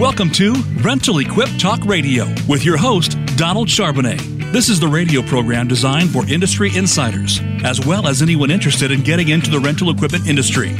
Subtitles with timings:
[0.00, 4.50] Welcome to Rental Equip Talk Radio with your host, Donald Charbonnet.
[4.50, 9.02] This is the radio program designed for industry insiders, as well as anyone interested in
[9.02, 10.72] getting into the rental equipment industry.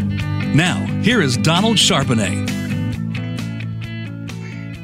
[0.55, 2.49] Now, here is Donald Charbonnet.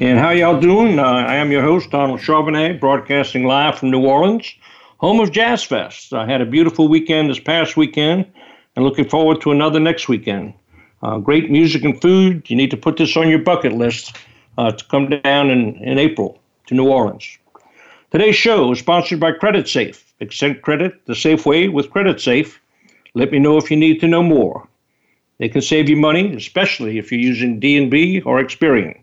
[0.01, 0.99] And how y'all doing?
[0.99, 4.53] Uh, I am your host, Donald Charbonnet, broadcasting live from New Orleans,
[4.99, 6.13] home of Jazz Fest.
[6.13, 8.27] I had a beautiful weekend this past weekend
[8.75, 10.53] and looking forward to another next weekend.
[11.01, 12.49] Uh, great music and food.
[12.49, 14.15] You need to put this on your bucket list
[14.57, 17.37] uh, to come down in, in April to New Orleans.
[18.11, 20.03] Today's show is sponsored by Credit Safe.
[20.19, 22.59] Extend credit the safe way with Credit Safe.
[23.13, 24.67] Let me know if you need to know more.
[25.39, 28.99] They can save you money, especially if you're using D&B or Experian.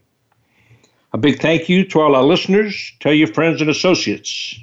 [1.13, 2.93] A big thank you to all our listeners.
[2.99, 4.59] Tell your friends and associates.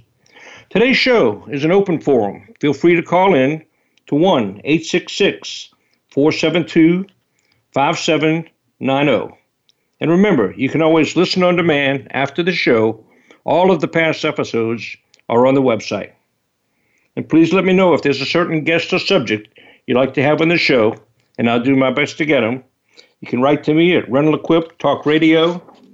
[0.70, 2.54] Today's show is an open forum.
[2.60, 3.64] Feel free to call in
[4.08, 5.70] to 1 866
[6.10, 7.06] 472
[7.74, 9.41] 5790.
[10.02, 13.06] And remember, you can always listen on demand after the show.
[13.44, 14.98] All of the past episodes
[15.30, 16.12] are on the website.
[17.16, 20.24] And please let me know if there's a certain guest or subject you'd like to
[20.24, 20.96] have on the show,
[21.38, 22.64] and I'll do my best to get them.
[23.20, 24.34] You can write to me at Rental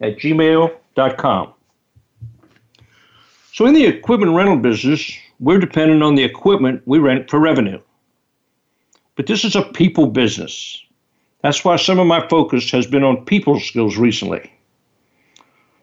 [0.02, 1.53] at gmail.com.
[3.52, 7.81] So, in the equipment rental business, we're dependent on the equipment we rent for revenue.
[9.16, 10.81] But this is a people business.
[11.48, 14.52] That's why some of my focus has been on people skills recently.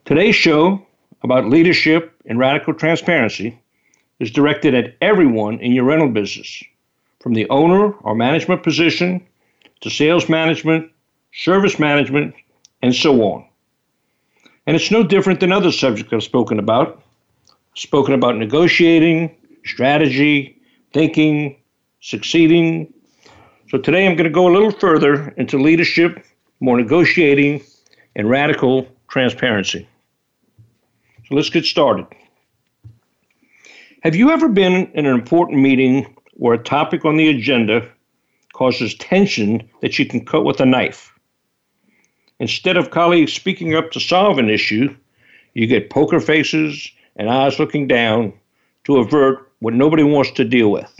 [0.05, 0.85] Today's show
[1.23, 3.59] about leadership and radical transparency
[4.19, 6.63] is directed at everyone in your rental business,
[7.19, 9.25] from the owner or management position
[9.81, 10.91] to sales management,
[11.33, 12.35] service management,
[12.83, 13.43] and so on.
[14.67, 17.01] And it's no different than other subjects I've spoken about.
[17.73, 19.35] spoken about negotiating,
[19.65, 20.61] strategy,
[20.93, 21.57] thinking,
[22.01, 22.93] succeeding.
[23.67, 26.23] So today I'm going to go a little further into leadership,
[26.59, 27.63] more negotiating,
[28.15, 29.89] and radical transparency.
[31.27, 32.05] So let's get started.
[34.03, 37.89] Have you ever been in an important meeting where a topic on the agenda
[38.53, 41.11] causes tension that you can cut with a knife?
[42.39, 44.95] Instead of colleagues speaking up to solve an issue,
[45.55, 48.31] you get poker faces and eyes looking down
[48.83, 50.94] to avert what nobody wants to deal with.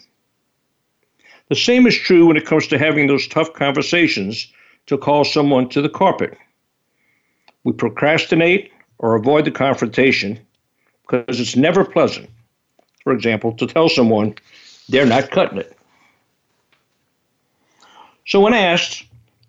[1.49, 4.51] The same is true when it comes to having those tough conversations
[4.87, 6.37] to call someone to the carpet.
[7.63, 10.39] We procrastinate or avoid the confrontation
[11.01, 12.29] because it's never pleasant,
[13.03, 14.35] for example, to tell someone
[14.89, 15.77] they're not cutting it.
[18.25, 19.05] So, when asked,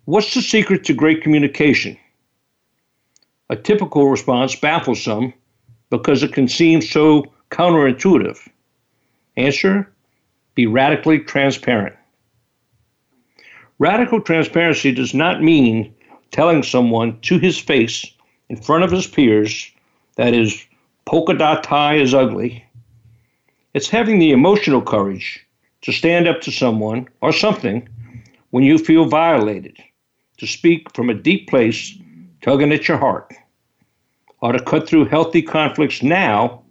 [0.07, 1.97] What's the secret to great communication?
[3.49, 5.33] A typical response baffles some
[5.89, 8.39] because it can seem so counterintuitive.
[9.35, 9.91] Answer
[10.57, 11.95] Be radically transparent.
[13.77, 15.93] Radical transparency does not mean
[16.31, 18.03] telling someone to his face
[18.49, 19.69] in front of his peers
[20.15, 20.65] that his
[21.05, 22.65] polka dot tie is ugly.
[23.75, 25.45] It's having the emotional courage
[25.83, 27.87] to stand up to someone or something
[28.49, 29.77] when you feel violated
[30.37, 31.95] to speak from a deep place
[32.41, 33.31] tugging at your heart,
[34.41, 36.63] or to cut through healthy conflicts now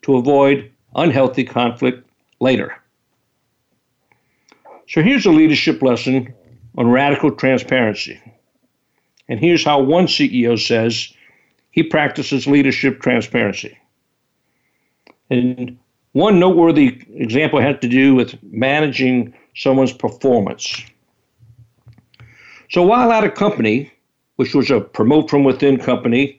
[0.00, 2.08] to avoid unhealthy conflict
[2.40, 2.74] later.
[4.92, 6.34] So here's a leadership lesson
[6.76, 8.20] on radical transparency.
[9.26, 11.10] And here's how one CEO says
[11.70, 13.78] he practices leadership transparency.
[15.30, 15.78] And
[16.12, 20.84] one noteworthy example had to do with managing someone's performance.
[22.68, 23.90] So while at a company,
[24.36, 26.38] which was a promote from within company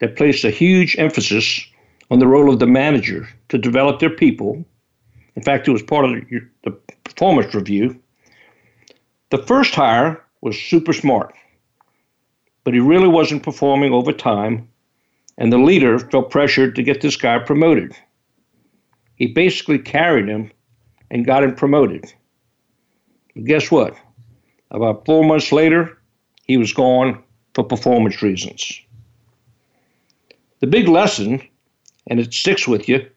[0.00, 1.66] that placed a huge emphasis
[2.10, 4.62] on the role of the manager to develop their people,
[5.36, 6.72] in fact, it was part of the,
[7.04, 8.00] performance review.
[9.30, 11.34] The first hire was super smart,
[12.64, 14.68] but he really wasn't performing over time,
[15.38, 17.96] and the leader felt pressured to get this guy promoted.
[19.16, 20.50] He basically carried him
[21.10, 22.12] and got him promoted.
[23.34, 23.96] But guess what?
[24.70, 25.98] About four months later,
[26.44, 27.22] he was gone
[27.54, 28.80] for performance reasons.
[30.60, 31.40] The big lesson,
[32.06, 33.08] and it sticks with you,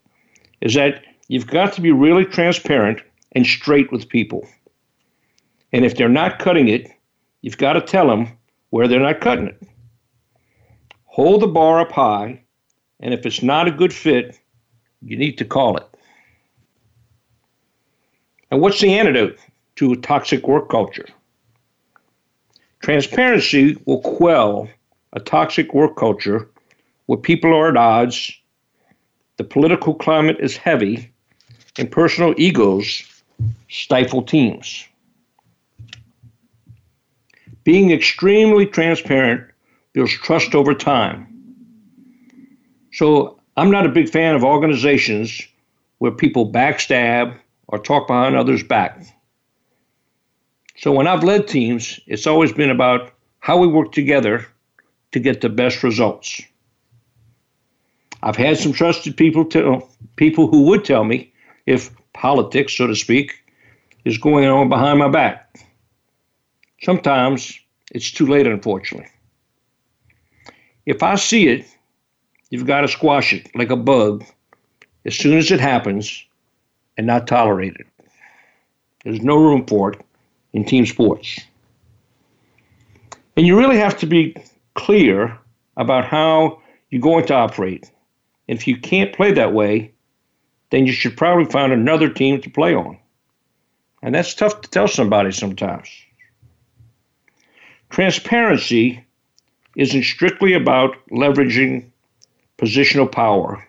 [0.62, 3.02] is that you've got to be really transparent
[3.34, 4.48] and straight with people.
[5.74, 6.90] And if they're not cutting it,
[7.42, 8.30] you've got to tell them
[8.70, 9.62] where they're not cutting it.
[11.06, 12.42] Hold the bar up high,
[13.00, 14.40] and if it's not a good fit,
[15.02, 15.88] you need to call it.
[18.50, 19.38] And what's the antidote
[19.76, 21.08] to a toxic work culture?
[22.80, 24.70] Transparency will quell
[25.14, 26.50] a toxic work culture
[27.08, 28.32] where people are at odds,
[29.38, 31.12] the political climate is heavy,
[31.78, 33.04] and personal egos
[33.70, 34.88] stifle teams.
[37.64, 39.46] Being extremely transparent
[39.94, 41.28] builds trust over time.
[42.94, 45.46] So I'm not a big fan of organizations
[45.98, 47.38] where people backstab
[47.68, 49.06] or talk behind others' back.
[50.78, 54.46] So when I've led teams, it's always been about how we work together
[55.12, 56.42] to get the best results.
[58.24, 61.34] I've had some trusted people tell people who would tell me
[61.68, 63.44] if politics, so to speak,
[64.06, 65.60] is going on behind my back.
[66.82, 67.60] Sometimes
[67.92, 69.10] it's too late, unfortunately.
[70.86, 71.68] If I see it,
[72.50, 74.24] you've got to squash it like a bug
[75.06, 76.26] as soon as it happens
[76.98, 77.88] and not tolerate it.
[79.04, 80.02] There's no room for it
[80.54, 81.40] in team sports.
[83.36, 84.36] And you really have to be
[84.74, 85.38] clear
[85.76, 87.92] about how you're going to operate.
[88.48, 89.92] If you can't play that way,
[90.70, 92.98] then you should probably find another team to play on.
[94.02, 95.90] And that's tough to tell somebody sometimes.
[97.90, 99.04] Transparency
[99.76, 101.90] isn't strictly about leveraging
[102.58, 103.66] positional power.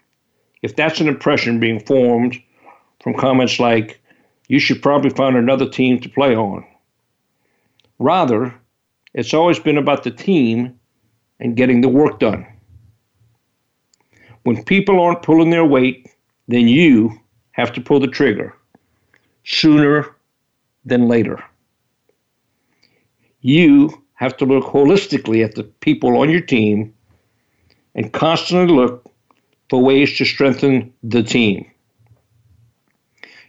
[0.63, 2.37] If that's an impression being formed
[3.01, 4.01] from comments like,
[4.49, 6.67] you should probably find another team to play on.
[7.99, 8.55] Rather,
[9.15, 10.79] it's always been about the team
[11.39, 12.47] and getting the work done.
[14.43, 16.09] When people aren't pulling their weight,
[16.49, 17.21] then you
[17.53, 18.55] have to pull the trigger
[19.45, 20.17] sooner
[20.85, 21.43] than later.
[23.41, 26.93] You have to look holistically at the people on your team
[27.95, 29.09] and constantly look
[29.69, 31.71] for ways to strengthen the team.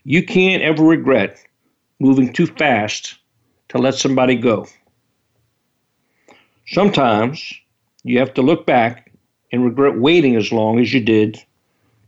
[0.04, 1.40] You can't ever regret
[2.00, 3.18] moving too fast
[3.70, 4.68] to let somebody go.
[6.68, 7.54] Sometimes
[8.04, 9.12] you have to look back
[9.52, 11.44] and regret waiting as long as you did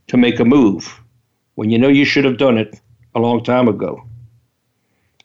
[0.08, 1.00] to make a move
[1.56, 2.80] when you know you should have done it
[3.16, 4.04] a long time ago.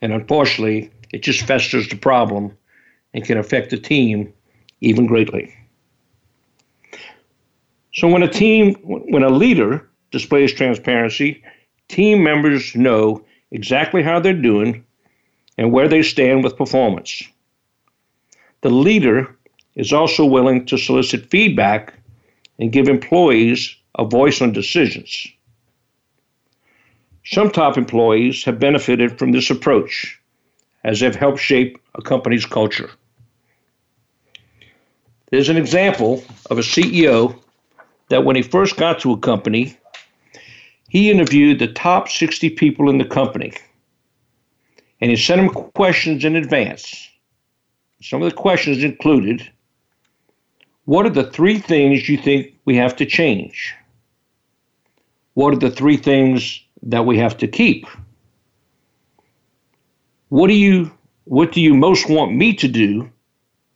[0.02, 2.56] And unfortunately, it just festers the problem
[3.14, 4.32] and can affect the team
[4.80, 5.54] even greatly.
[7.94, 11.42] So when a team, when a leader displays transparency,
[11.88, 14.84] team members know exactly how they're doing
[15.56, 17.22] and where they stand with performance.
[18.60, 19.34] The leader
[19.76, 21.94] is also willing to solicit feedback
[22.58, 25.26] and give employees a voice on decisions.
[27.24, 30.20] Some top employees have benefited from this approach
[30.84, 32.90] as they've helped shape a company's culture.
[35.30, 37.36] There's an example of a CEO
[38.10, 39.76] that when he first got to a company,
[40.88, 43.52] he interviewed the top 60 people in the company
[45.00, 47.10] and he sent them questions in advance.
[48.00, 49.50] Some of the questions included
[50.84, 53.74] What are the three things you think we have to change?
[55.36, 57.86] What are the three things that we have to keep?
[60.30, 60.90] What do you
[61.24, 63.10] what do you most want me to do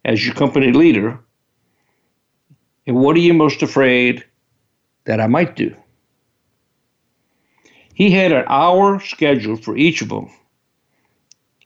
[0.06, 1.20] as your company leader?
[2.86, 4.24] And what are you most afraid
[5.04, 5.76] that I might do?
[7.92, 10.30] He had an hour scheduled for each of them.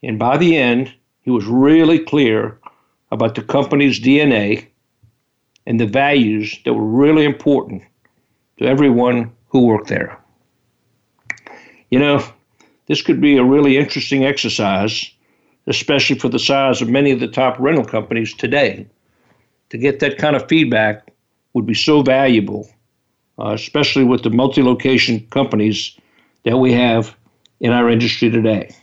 [0.03, 2.59] And by the end, he was really clear
[3.13, 4.67] about the company's DNA
[5.65, 7.83] and the values that were really important
[8.57, 10.19] to everyone who worked there.
[11.89, 12.21] You know,
[12.87, 15.09] this could be a really interesting exercise,
[15.67, 18.85] especially for the size of many of the top rental companies today.
[19.69, 21.09] To get that kind of feedback
[21.53, 22.69] would be so valuable,
[23.39, 25.97] uh, especially with the multi location companies
[26.43, 27.15] that we have
[27.61, 28.75] in our industry today.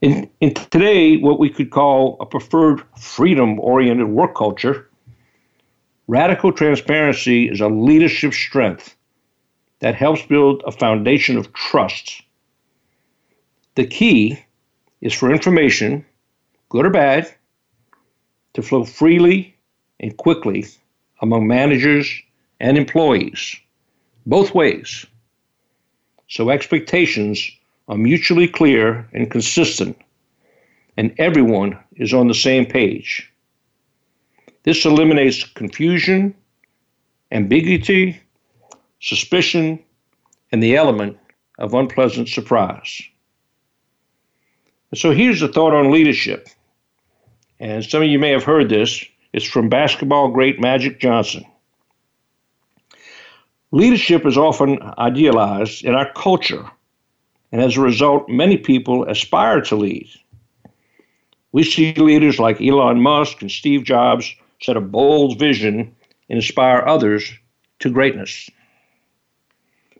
[0.00, 4.88] In, in today, what we could call a preferred freedom oriented work culture,
[6.10, 8.96] radical transparency is a leadership strength
[9.78, 12.22] that helps build a foundation of trust.
[13.76, 14.44] The key
[15.00, 16.04] is for information,
[16.68, 17.32] good or bad,
[18.54, 19.54] to flow freely
[20.00, 20.66] and quickly
[21.22, 22.10] among managers
[22.58, 23.54] and employees,
[24.26, 25.06] both ways.
[26.28, 27.48] So expectations
[27.86, 29.96] are mutually clear and consistent,
[30.96, 33.29] and everyone is on the same page.
[34.62, 36.34] This eliminates confusion,
[37.32, 38.20] ambiguity,
[39.00, 39.82] suspicion,
[40.52, 41.18] and the element
[41.58, 43.02] of unpleasant surprise.
[44.94, 46.48] So here's a thought on leadership.
[47.60, 49.04] And some of you may have heard this.
[49.32, 51.44] It's from basketball great Magic Johnson.
[53.70, 56.68] Leadership is often idealized in our culture,
[57.52, 60.08] and as a result, many people aspire to lead.
[61.52, 65.78] We see leaders like Elon Musk and Steve Jobs set a bold vision
[66.28, 67.32] and inspire others
[67.80, 68.48] to greatness.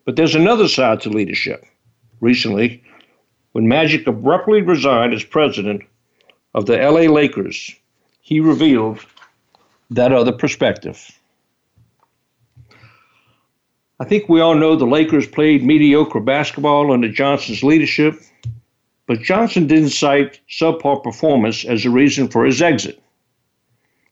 [0.05, 1.65] But there's another side to leadership.
[2.19, 2.83] Recently,
[3.51, 5.83] when Magic abruptly resigned as president
[6.53, 7.75] of the LA Lakers,
[8.21, 8.99] he revealed
[9.89, 11.11] that other perspective.
[13.99, 18.19] I think we all know the Lakers played mediocre basketball under Johnson's leadership,
[19.05, 23.01] but Johnson didn't cite subpar performance as a reason for his exit.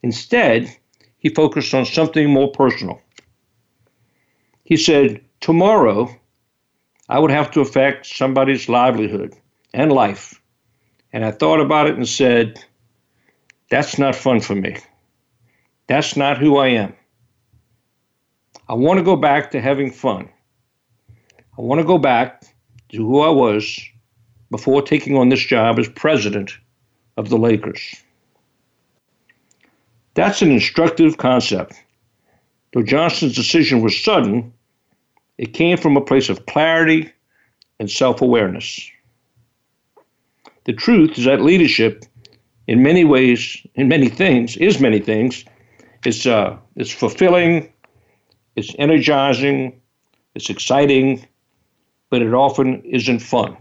[0.04, 0.76] Instead,
[1.18, 3.02] he focused on something more personal.
[4.64, 6.16] He said, Tomorrow,
[7.10, 9.36] I would have to affect somebody's livelihood
[9.74, 10.42] and life.
[11.12, 12.64] And I thought about it and said,
[13.70, 14.78] That's not fun for me.
[15.88, 16.94] That's not who I am.
[18.68, 20.30] I want to go back to having fun.
[21.58, 22.44] I want to go back
[22.90, 23.80] to who I was
[24.52, 26.58] before taking on this job as president
[27.18, 27.96] of the Lakers.
[30.20, 31.82] That's an instructive concept.
[32.74, 34.52] Though Johnson's decision was sudden,
[35.38, 37.10] it came from a place of clarity
[37.80, 38.82] and self awareness.
[40.66, 42.04] The truth is that leadership,
[42.68, 45.46] in many ways, in many things, is many things.
[46.04, 47.72] It's, uh, it's fulfilling,
[48.58, 49.80] it's energizing,
[50.36, 51.26] it's exciting,
[52.10, 53.56] but it often isn't fun.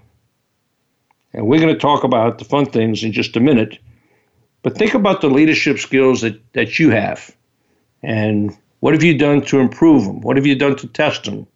[1.34, 3.78] And we're going to talk about the fun things in just a minute.
[4.68, 7.34] But think about the leadership skills that, that you have.
[8.02, 10.20] And what have you done to improve them?
[10.20, 11.46] What have you done to test them?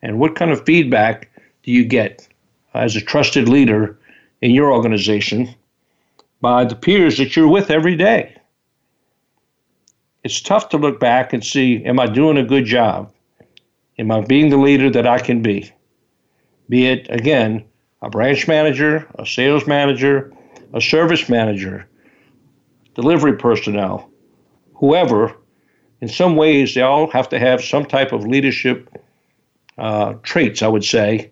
[0.00, 1.28] And what kind of feedback
[1.62, 2.26] do you get
[2.72, 3.98] as a trusted leader
[4.40, 5.54] in your organization
[6.40, 8.34] by the peers that you're with every day?
[10.22, 13.12] It's tough to look back and see, am I doing a good job?
[13.98, 15.70] Am I being the leader that I can be?
[16.70, 17.62] Be it, again,
[18.00, 20.32] a branch manager, a sales manager,
[20.72, 21.86] a service manager,
[22.94, 24.10] delivery personnel,
[24.74, 25.34] whoever,
[26.00, 28.88] in some ways, they all have to have some type of leadership
[29.78, 31.30] uh, traits, I would say,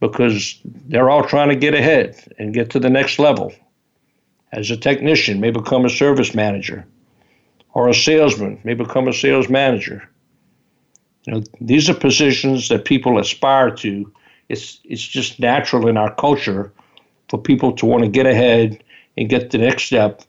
[0.00, 3.52] because they're all trying to get ahead and get to the next level.
[4.52, 6.86] As a technician, may become a service manager,
[7.74, 10.08] or a salesman, may become a sales manager.
[11.24, 14.10] You know, these are positions that people aspire to.
[14.48, 16.72] It's it's just natural in our culture
[17.28, 18.82] for people to want to get ahead
[19.18, 20.22] and get the next step,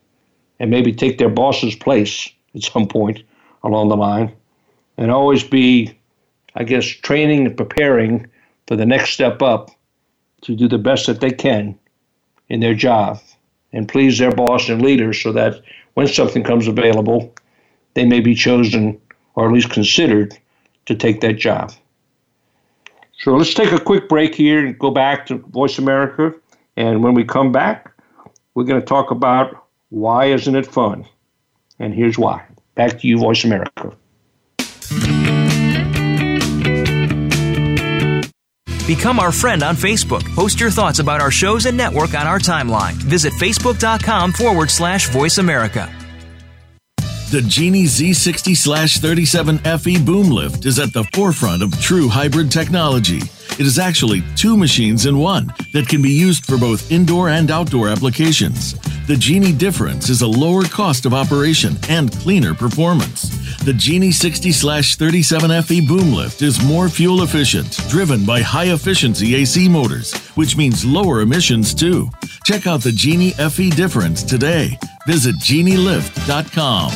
[0.60, 3.24] and maybe take their boss's place at some point
[3.64, 4.32] along the line,
[4.96, 5.98] and always be
[6.54, 8.28] I guess, training and preparing
[8.66, 9.70] for the next step up
[10.42, 11.78] to do the best that they can
[12.48, 13.20] in their job
[13.72, 15.62] and please their boss and leaders so that
[15.94, 17.34] when something comes available,
[17.94, 19.00] they may be chosen
[19.34, 20.36] or at least considered
[20.86, 21.72] to take that job.
[23.18, 26.34] So let's take a quick break here and go back to Voice America.
[26.76, 27.92] And when we come back,
[28.54, 31.06] we're going to talk about why isn't it fun?
[31.78, 32.44] And here's why.
[32.74, 33.94] Back to you, Voice America.
[38.86, 40.24] Become our friend on Facebook.
[40.34, 42.94] Post your thoughts about our shows and network on our timeline.
[42.94, 45.88] Visit facebook.com forward slash voice America.
[47.30, 52.50] The Genie Z60 slash 37 FE boom lift is at the forefront of true hybrid
[52.50, 53.20] technology.
[53.58, 57.50] It is actually two machines in one that can be used for both indoor and
[57.50, 58.74] outdoor applications.
[59.06, 63.28] The Genie difference is a lower cost of operation and cleaner performance.
[63.64, 69.34] The Genie 60 37 FE boom lift is more fuel efficient, driven by high efficiency
[69.34, 72.08] AC motors, which means lower emissions too.
[72.44, 74.78] Check out the Genie FE difference today.
[75.06, 76.90] Visit genielift.com.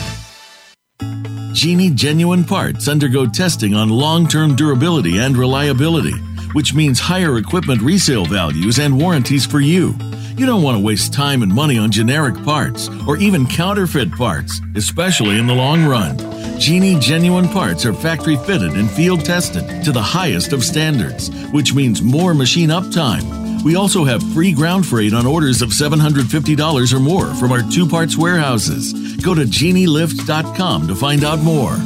[1.54, 6.14] Genie genuine parts undergo testing on long term durability and reliability,
[6.54, 9.94] which means higher equipment resale values and warranties for you.
[10.36, 14.60] You don't want to waste time and money on generic parts or even counterfeit parts,
[14.74, 16.18] especially in the long run.
[16.58, 21.74] Genie genuine parts are factory fitted and field tested to the highest of standards, which
[21.74, 23.62] means more machine uptime.
[23.64, 27.88] We also have free ground freight on orders of $750 or more from our two
[27.88, 28.92] parts warehouses.
[29.16, 31.76] Go to genielift.com to find out more.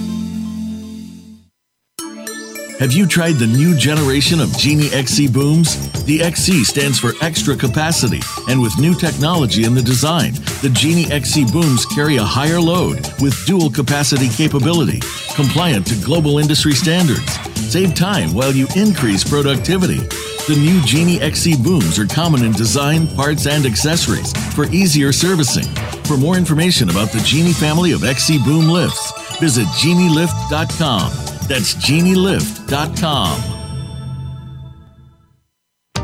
[2.79, 5.91] Have you tried the new generation of Genie XC booms?
[6.05, 11.11] The XC stands for extra capacity, and with new technology in the design, the Genie
[11.11, 15.01] XC booms carry a higher load with dual capacity capability,
[15.35, 17.33] compliant to global industry standards.
[17.69, 19.99] Save time while you increase productivity.
[20.47, 25.67] The new Genie XC booms are common in design, parts, and accessories for easier servicing.
[26.05, 31.28] For more information about the Genie family of XC boom lifts, visit genielift.com.
[31.49, 33.59] That's genielift.com.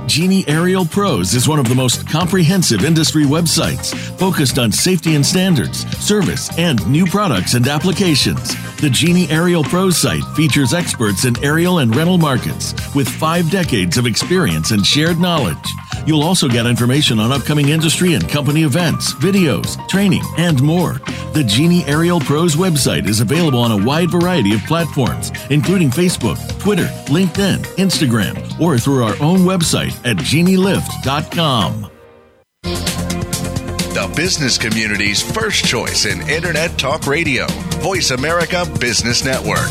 [0.07, 5.25] Genie Aerial Pros is one of the most comprehensive industry websites focused on safety and
[5.25, 8.55] standards, service, and new products and applications.
[8.85, 13.97] The Genie Aerial Pros site features experts in aerial and rental markets with five decades
[13.97, 15.57] of experience and shared knowledge.
[16.07, 21.01] You'll also get information on upcoming industry and company events, videos, training, and more.
[21.33, 26.37] The Genie Aerial Pros website is available on a wide variety of platforms, including Facebook,
[26.61, 31.91] Twitter, LinkedIn, Instagram, or through our own website at genielift.com.
[34.09, 37.47] Business community's first choice in Internet Talk Radio,
[37.81, 39.71] Voice America Business Network.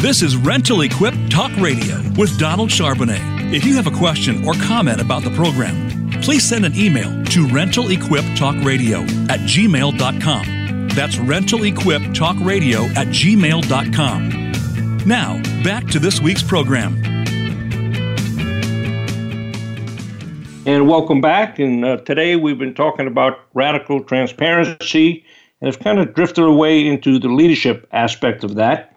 [0.00, 3.52] This is Rental Equip Talk Radio with Donald Charbonnet.
[3.54, 7.46] If you have a question or comment about the program, please send an email to
[7.46, 10.88] rentalequiptalkradio at gmail.com.
[10.88, 14.43] That's rentalequiptalkradio at gmail.com.
[15.06, 16.94] Now, back to this week's program.
[20.64, 21.58] And welcome back.
[21.58, 25.22] And uh, today we've been talking about radical transparency
[25.60, 28.96] and have kind of drifted away into the leadership aspect of that.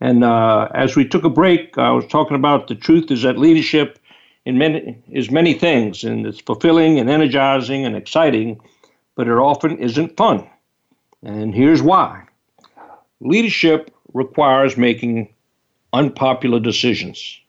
[0.00, 3.38] And uh, as we took a break, I was talking about the truth is that
[3.38, 4.00] leadership
[4.44, 8.60] in many, is many things, and it's fulfilling and energizing and exciting,
[9.14, 10.50] but it often isn't fun.
[11.22, 12.24] And here's why
[13.20, 15.33] leadership requires making
[15.94, 17.40] unpopular decisions.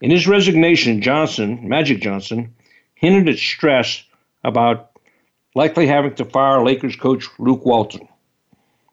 [0.00, 2.54] In his resignation, Johnson, Magic Johnson,
[2.94, 4.04] hinted at stress
[4.44, 4.90] about
[5.54, 8.06] likely having to fire Lakers coach Luke Walton.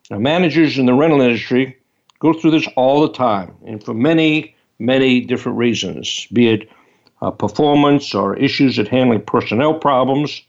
[0.09, 1.77] Now, managers in the rental industry
[2.19, 6.69] go through this all the time, and for many, many different reasons, be it
[7.21, 10.41] uh, performance or issues at handling personnel problems,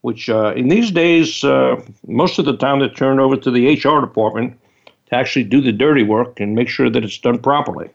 [0.00, 1.76] which uh, in these days, uh,
[2.06, 4.58] most of the time they're turned over to the HR department
[5.10, 7.90] to actually do the dirty work and make sure that it's done properly.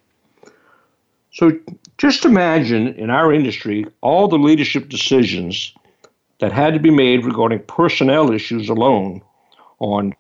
[1.32, 1.52] So
[1.98, 5.74] just imagine in our industry all the leadership decisions
[6.40, 9.22] that had to be made regarding personnel issues alone
[9.80, 10.14] on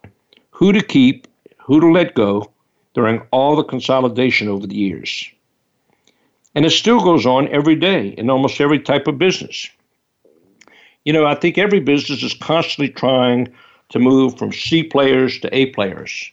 [0.51, 2.51] who to keep, who to let go,
[2.93, 5.29] during all the consolidation over the years.
[6.55, 9.69] And it still goes on every day in almost every type of business.
[11.03, 13.53] You know, I think every business is constantly trying
[13.89, 16.31] to move from C players to A players.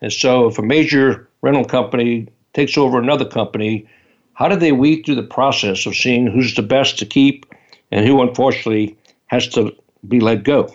[0.00, 3.86] And so if a major rental company takes over another company,
[4.34, 7.46] how do they weed through the process of seeing who's the best to keep
[7.90, 9.74] and who unfortunately has to
[10.08, 10.74] be let go?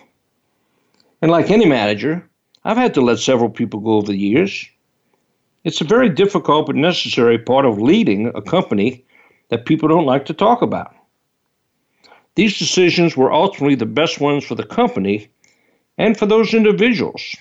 [1.21, 2.27] And like any manager,
[2.63, 4.67] I've had to let several people go over the years.
[5.63, 9.03] It's a very difficult but necessary part of leading a company
[9.49, 10.93] that people don't like to talk about.
[12.35, 15.29] These decisions were ultimately the best ones for the company
[15.97, 17.35] and for those individuals,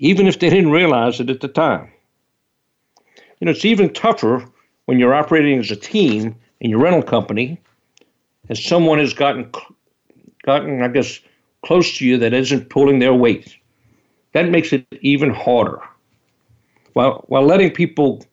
[0.00, 1.90] even if they didn't realize it at the time.
[3.38, 4.44] You know, it's even tougher
[4.86, 7.60] when you're operating as a team in your rental company
[8.48, 9.50] and someone has gotten,
[10.42, 11.20] gotten, I guess,
[11.64, 13.54] close to you that isn't pulling their weight.
[14.32, 15.80] That makes it even harder.
[16.94, 18.24] While, while letting people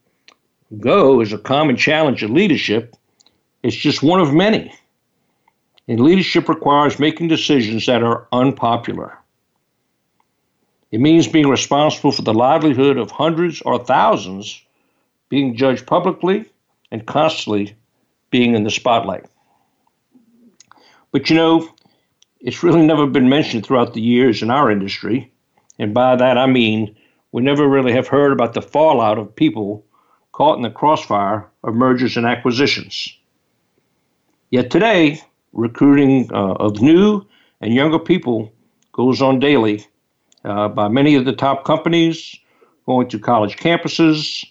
[0.79, 2.95] go is a common challenge in leadership,
[3.63, 4.73] it's just one of many.
[5.89, 9.16] And leadership requires making decisions that are unpopular.
[10.91, 14.61] It means being responsible for the livelihood of hundreds or thousands,
[15.29, 16.45] being judged publicly,
[16.91, 17.75] and constantly
[18.29, 19.25] being in the spotlight.
[21.11, 21.69] But you know,
[22.39, 25.31] it's really never been mentioned throughout the years in our industry.
[25.79, 26.95] And by that I mean
[27.31, 29.85] we never really have heard about the fallout of people
[30.31, 33.15] caught in the crossfire of mergers and acquisitions.
[34.49, 35.21] Yet today,
[35.51, 37.25] recruiting uh, of new
[37.59, 38.53] and younger people
[38.93, 39.85] goes on daily
[40.43, 42.37] uh, by many of the top companies,
[42.85, 44.45] going to college campuses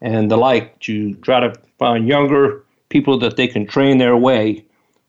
[0.00, 4.64] and the like to try to find younger people that they can train their way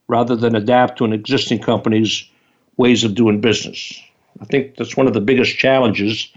[0.08, 2.28] rather than adapt to an existing company's
[2.76, 4.00] ways of doing business.
[4.40, 6.32] I think that's one of the biggest challenges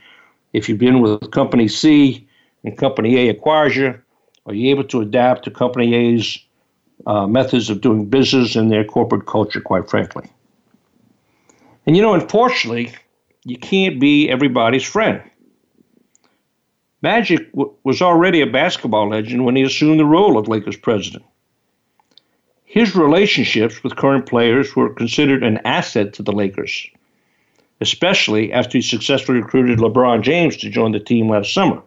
[0.54, 2.28] if you've been with Company C
[2.64, 4.00] and Company A acquires you,
[4.46, 6.40] are you able to adapt to Company A's
[7.06, 10.30] uh, methods of doing business and their corporate culture, quite frankly?
[11.86, 12.94] And you know, unfortunately,
[13.48, 15.22] you can't be everybody's friend.
[17.02, 21.24] Magic w- was already a basketball legend when he assumed the role of Lakers president.
[22.66, 26.88] His relationships with current players were considered an asset to the Lakers
[27.82, 31.82] especially after he successfully recruited LeBron James to join the team last summer.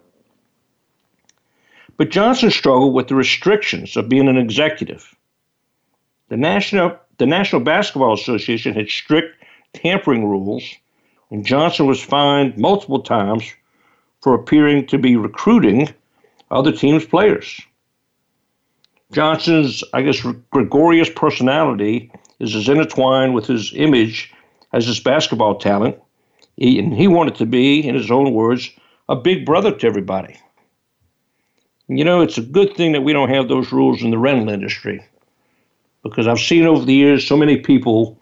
[1.97, 5.15] But Johnson struggled with the restrictions of being an executive.
[6.29, 9.45] The National, the National Basketball Association had strict
[9.75, 10.65] tampering rules,
[11.31, 13.45] and Johnson was fined multiple times
[14.21, 15.89] for appearing to be recruiting
[16.51, 17.61] other teams' players.
[19.13, 24.33] Johnson's, I guess, gregarious personality is as intertwined with his image
[24.73, 25.97] as his basketball talent.
[26.57, 28.71] He, and he wanted to be, in his own words,
[29.09, 30.37] a big brother to everybody.
[31.89, 34.49] You know, it's a good thing that we don't have those rules in the rental
[34.49, 35.05] industry
[36.03, 38.19] because I've seen over the years so many people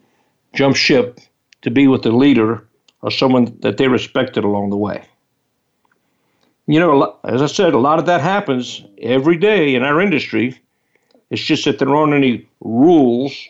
[0.54, 1.20] jump ship
[1.62, 2.67] to be with a leader
[3.02, 5.04] or someone that they respected along the way.
[6.66, 10.60] You know, as I said, a lot of that happens every day in our industry.
[11.30, 13.48] It's just that there aren't any rules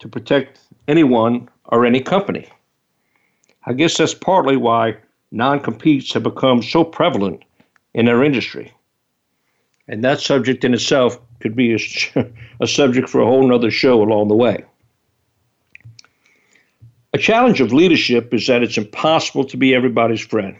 [0.00, 2.48] to protect anyone or any company.
[3.66, 4.96] I guess that's partly why
[5.30, 7.44] non competes have become so prevalent
[7.94, 8.72] in our industry.
[9.88, 11.78] And that subject in itself could be a,
[12.60, 14.64] a subject for a whole other show along the way.
[17.16, 20.54] A challenge of leadership is that it's impossible to be everybody's friend.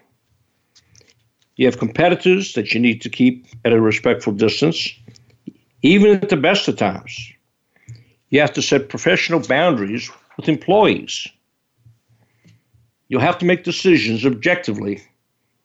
[1.56, 4.88] You have competitors that you need to keep at a respectful distance,
[5.82, 7.30] even at the best of times.
[8.30, 11.28] You have to set professional boundaries with employees.
[13.08, 15.02] You'll have to make decisions objectively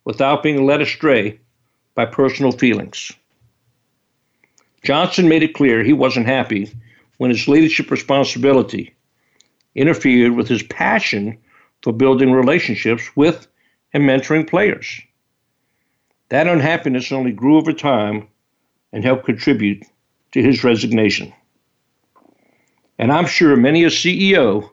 [0.03, 1.39] without being led astray
[1.95, 3.13] by personal feelings.
[4.83, 6.69] Johnson made it clear he wasn't happy
[7.15, 8.93] when his leadership responsibility
[9.75, 11.37] interfered with his passion
[11.81, 13.47] for building relationships with
[13.93, 15.01] and mentoring players.
[16.29, 18.27] That unhappiness only grew over time
[18.93, 19.83] and helped contribute
[20.31, 21.33] to his resignation.
[22.97, 24.69] And I'm sure many a CEO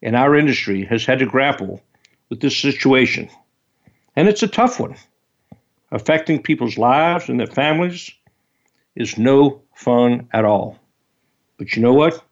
[0.00, 1.82] in our industry has had to grapple
[2.30, 3.28] with this situation.
[4.16, 4.96] And it's a tough one.
[5.92, 8.10] Affecting people's lives and their families
[8.96, 10.78] is no fun at all.
[11.58, 12.22] But you know what?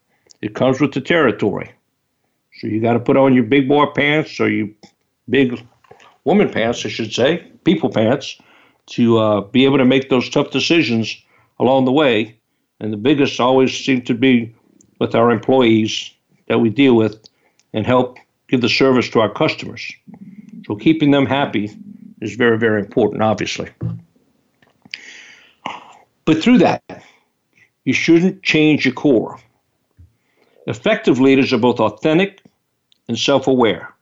[0.42, 1.72] It comes with the territory.
[2.58, 4.68] So you got to put on your big boy pants or your
[5.28, 5.62] big
[6.24, 8.38] woman pants, I should say, people pants,
[8.86, 11.16] to uh, be able to make those tough decisions
[11.58, 12.38] along the way.
[12.80, 14.54] And the biggest always seem to be
[14.98, 16.12] with our employees
[16.48, 17.22] that we deal with
[17.72, 19.92] and help give the service to our customers.
[20.66, 21.70] So keeping them happy
[22.20, 23.68] is very, very important, obviously.
[26.24, 26.82] But through that,
[27.84, 29.38] you shouldn't change your core.
[30.66, 32.42] Effective leaders are both authentic
[33.08, 33.92] and self aware.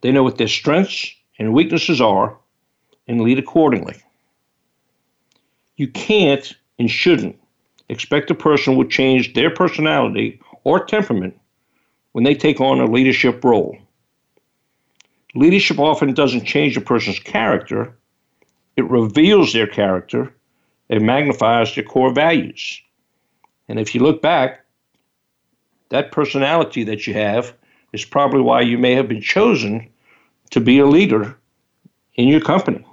[0.00, 2.36] They know what their strengths and weaknesses are
[3.08, 3.96] and lead accordingly.
[5.76, 7.38] You can't and shouldn't
[7.88, 11.38] expect a person will change their personality or temperament
[12.12, 13.76] when they take on a leadership role.
[15.34, 17.96] Leadership often doesn't change a person's character,
[18.76, 20.32] it reveals their character
[20.92, 22.82] it magnifies their core values.
[23.66, 24.62] And if you look back,
[25.88, 27.54] that personality that you have
[27.92, 29.88] is probably why you may have been chosen
[30.50, 31.36] to be a leader
[32.14, 32.84] in your company.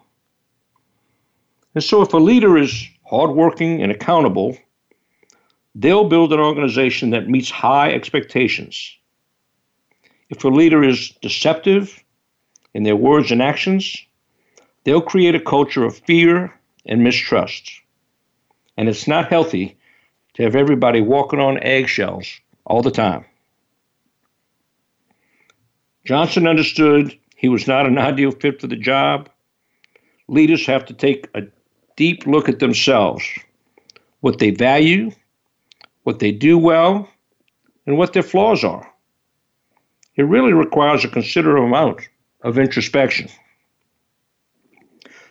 [1.76, 4.58] And so, if a leader is hardworking and accountable,
[5.76, 8.98] they'll build an organization that meets high expectations.
[10.30, 12.04] If a leader is deceptive
[12.74, 14.06] in their words and actions,
[14.84, 16.54] they'll create a culture of fear
[16.86, 17.72] and mistrust.
[18.78, 19.78] And it's not healthy
[20.36, 22.28] to have everybody walking on eggshells
[22.66, 23.26] all the time.
[26.06, 29.30] Johnson understood he was not an ideal fit for the job.
[30.28, 31.44] Leaders have to take a
[31.96, 33.26] deep look at themselves,
[34.22, 35.12] what they value,
[36.04, 37.10] what they do well,
[37.86, 38.92] and what their flaws are.
[40.16, 42.08] It really requires a considerable amount
[42.42, 43.30] of introspection.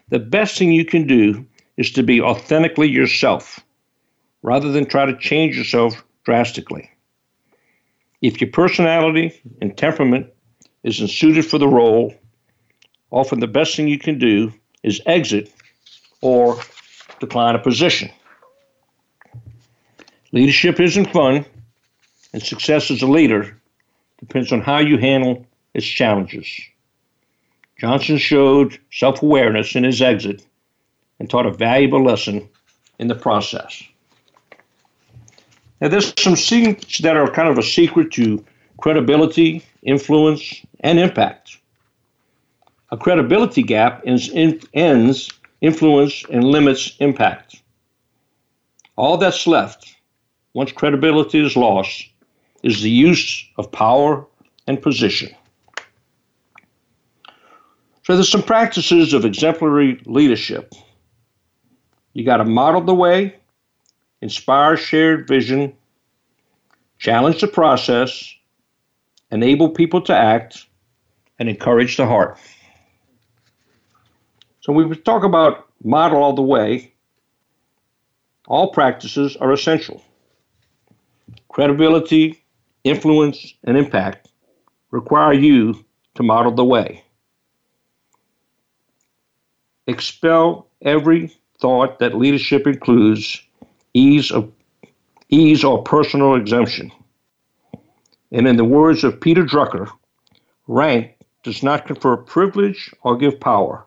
[0.08, 3.60] The best thing you can do is to be authentically yourself
[4.42, 6.90] rather than try to change yourself drastically.
[8.22, 10.26] If your personality and temperament
[10.88, 12.14] isn't suited for the role,
[13.10, 15.52] often the best thing you can do is exit
[16.22, 16.58] or
[17.20, 18.10] decline a position.
[20.32, 21.44] Leadership isn't fun,
[22.32, 23.60] and success as a leader
[24.18, 26.48] depends on how you handle its challenges.
[27.78, 30.44] Johnson showed self awareness in his exit
[31.18, 32.48] and taught a valuable lesson
[32.98, 33.82] in the process.
[35.80, 38.44] Now, there's some things that are kind of a secret to
[38.78, 41.58] credibility, influence, and impact.
[42.90, 44.30] A credibility gap ends,
[44.74, 47.62] ends influence and limits impact.
[48.96, 49.94] All that's left,
[50.54, 52.08] once credibility is lost,
[52.62, 54.26] is the use of power
[54.66, 55.30] and position.
[58.04, 60.72] So there's some practices of exemplary leadership
[62.18, 63.36] you got to model the way,
[64.22, 65.72] inspire shared vision,
[66.98, 68.34] challenge the process,
[69.30, 70.66] enable people to act,
[71.38, 72.38] and encourage the heart.
[74.60, 76.92] So we talk about model all the way.
[78.46, 80.02] All practices are essential.
[81.48, 82.42] Credibility,
[82.84, 84.28] influence, and impact
[84.90, 87.04] require you to model the way.
[89.86, 93.42] Expel every thought that leadership includes
[93.94, 94.50] ease of
[95.30, 96.90] ease or personal exemption.
[98.32, 99.90] And in the words of Peter Drucker,
[100.66, 103.84] rank does not confer privilege or give power.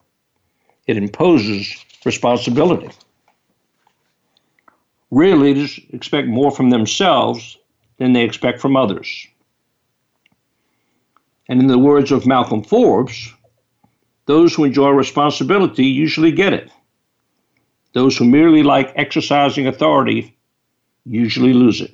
[0.87, 2.89] It imposes responsibility.
[5.11, 7.57] Real leaders expect more from themselves
[7.97, 9.27] than they expect from others.
[11.47, 13.33] And in the words of Malcolm Forbes,
[14.25, 16.71] those who enjoy responsibility usually get it.
[17.93, 20.37] Those who merely like exercising authority
[21.05, 21.93] usually lose it.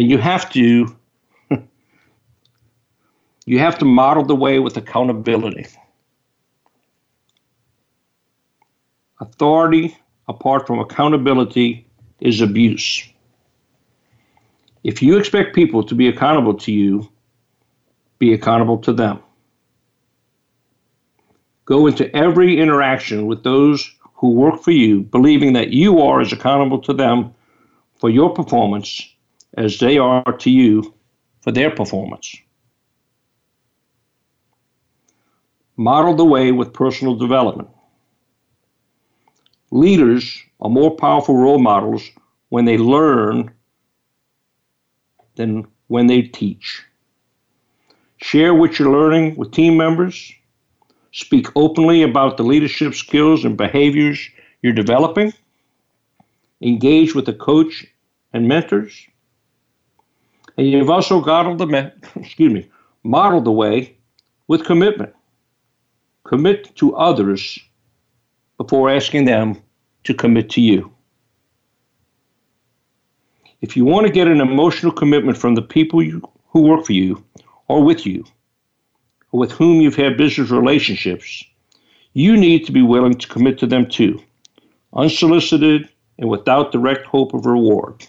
[0.00, 0.96] And you have to
[3.44, 5.66] you have to model the way with accountability.
[9.20, 11.86] Authority apart from accountability
[12.18, 13.06] is abuse.
[14.84, 17.06] If you expect people to be accountable to you,
[18.18, 19.20] be accountable to them.
[21.66, 26.32] Go into every interaction with those who work for you believing that you are as
[26.32, 27.34] accountable to them
[27.96, 29.06] for your performance
[29.56, 30.94] as they are to you
[31.40, 32.36] for their performance.
[35.76, 37.68] Model the way with personal development.
[39.70, 42.02] Leaders are more powerful role models
[42.50, 43.50] when they learn
[45.36, 46.82] than when they teach.
[48.18, 50.32] Share what you're learning with team members.
[51.12, 54.28] Speak openly about the leadership skills and behaviors
[54.62, 55.32] you're developing.
[56.60, 57.86] Engage with the coach
[58.32, 59.06] and mentors.
[60.60, 62.68] And you've also got the excuse me,
[63.02, 63.96] modeled the way
[64.46, 65.14] with commitment.
[66.24, 67.58] Commit to others
[68.58, 69.56] before asking them
[70.04, 70.92] to commit to you.
[73.62, 76.20] If you want to get an emotional commitment from the people you,
[76.50, 77.24] who work for you
[77.68, 78.26] or with you,
[79.32, 81.42] or with whom you've had business relationships,
[82.12, 84.22] you need to be willing to commit to them too,
[84.92, 88.06] unsolicited and without direct hope of reward.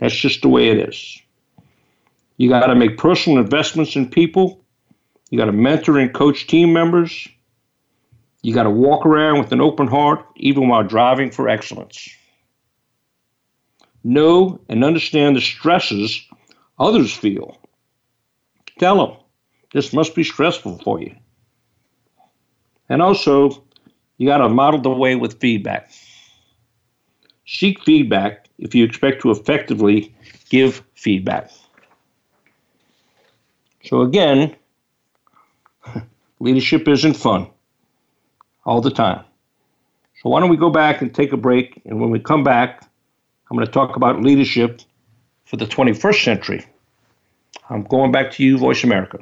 [0.00, 1.22] That's just the way it is.
[2.42, 4.64] You got to make personal investments in people.
[5.30, 7.28] You got to mentor and coach team members.
[8.42, 12.08] You got to walk around with an open heart, even while driving for excellence.
[14.02, 16.20] Know and understand the stresses
[16.80, 17.58] others feel.
[18.80, 19.16] Tell them
[19.72, 21.14] this must be stressful for you.
[22.88, 23.62] And also,
[24.16, 25.92] you got to model the way with feedback.
[27.46, 30.12] Seek feedback if you expect to effectively
[30.50, 31.52] give feedback.
[33.84, 34.56] So, again,
[36.40, 37.48] leadership isn't fun
[38.64, 39.24] all the time.
[40.22, 41.80] So, why don't we go back and take a break?
[41.84, 42.88] And when we come back,
[43.50, 44.80] I'm going to talk about leadership
[45.44, 46.66] for the 21st century.
[47.68, 49.18] I'm going back to you, Voice America.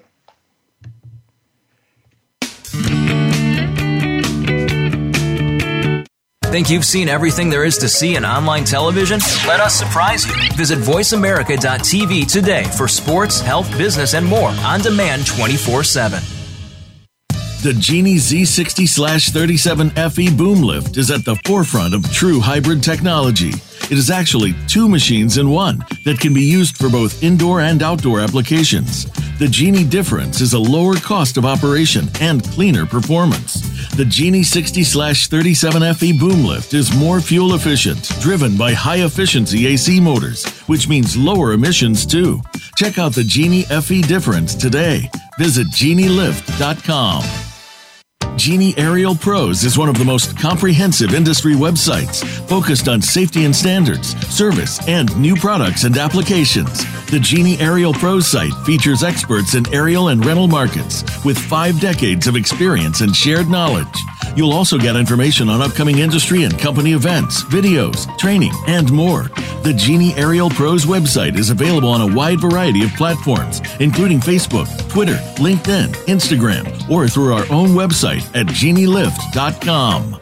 [6.51, 9.21] Think you've seen everything there is to see in online television?
[9.47, 10.35] Let us surprise you.
[10.57, 16.21] Visit VoiceAmerica.tv today for sports, health, business, and more on demand 24 7.
[17.63, 23.53] The Genie Z60 37 FE boom lift is at the forefront of true hybrid technology.
[23.85, 27.83] It is actually two machines in one that can be used for both indoor and
[27.83, 29.07] outdoor applications.
[29.38, 33.61] The Genie difference is a lower cost of operation and cleaner performance.
[33.97, 39.66] The Genie 60 37 FE boom lift is more fuel efficient, driven by high efficiency
[39.66, 42.40] AC motors, which means lower emissions too.
[42.77, 45.11] Check out the Genie FE difference today.
[45.38, 47.50] Visit genielift.com.
[48.40, 53.55] Genie Aerial Pros is one of the most comprehensive industry websites focused on safety and
[53.55, 56.87] standards, service, and new products and applications.
[57.11, 62.26] The Genie Aerial Pros site features experts in aerial and rental markets with five decades
[62.26, 63.87] of experience and shared knowledge.
[64.37, 69.24] You'll also get information on upcoming industry and company events, videos, training, and more.
[69.64, 74.66] The Genie Aerial Pros website is available on a wide variety of platforms, including Facebook,
[74.88, 80.21] Twitter, LinkedIn, Instagram, or through our own website at genielift.com.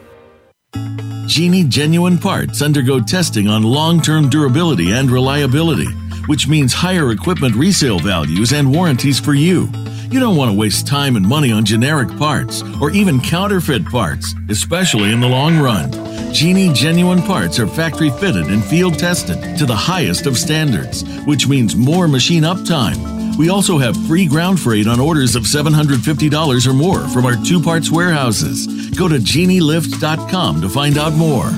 [1.27, 5.85] Genie genuine parts undergo testing on long term durability and reliability,
[6.25, 9.69] which means higher equipment resale values and warranties for you.
[10.09, 14.33] You don't want to waste time and money on generic parts or even counterfeit parts,
[14.49, 15.91] especially in the long run.
[16.33, 21.47] Genie genuine parts are factory fitted and field tested to the highest of standards, which
[21.47, 26.73] means more machine uptime we also have free ground freight on orders of $750 or
[26.73, 28.67] more from our two parts warehouses.
[28.89, 31.49] Go to genielift.com to find out more.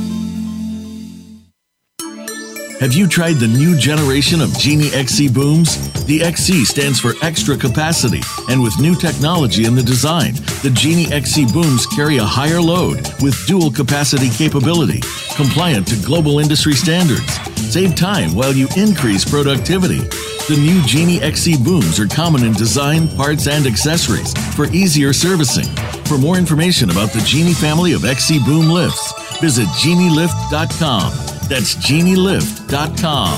[2.82, 5.78] Have you tried the new generation of Genie XC booms?
[6.06, 11.06] The XC stands for extra capacity, and with new technology in the design, the Genie
[11.13, 15.00] XC booms carry a higher load with dual capacity capability,
[15.36, 17.32] compliant to global industry standards.
[17.72, 20.00] Save time while you increase productivity.
[20.50, 25.70] The new Genie XC booms are common in design, parts, and accessories for easier servicing.
[26.06, 31.40] For more information about the Genie family of XC boom lifts, visit genielift.com.
[31.52, 33.38] That's genielift.com.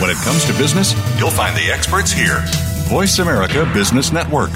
[0.00, 2.44] When it comes to business, you'll find the experts here.
[2.86, 4.50] Voice America Business Network.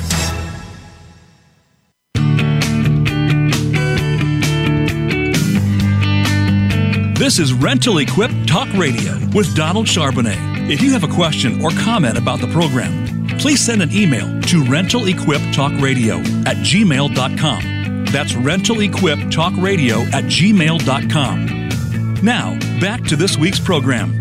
[7.18, 10.70] This is Rental Equip Talk Radio with Donald Charbonnet.
[10.70, 14.62] If you have a question or comment about the program, please send an email to
[14.62, 17.77] rentalequiptalkradio at gmail.com.
[18.10, 21.68] That's rentalequiptalkradio at gmail.com.
[22.22, 24.18] Now, back to this week's program.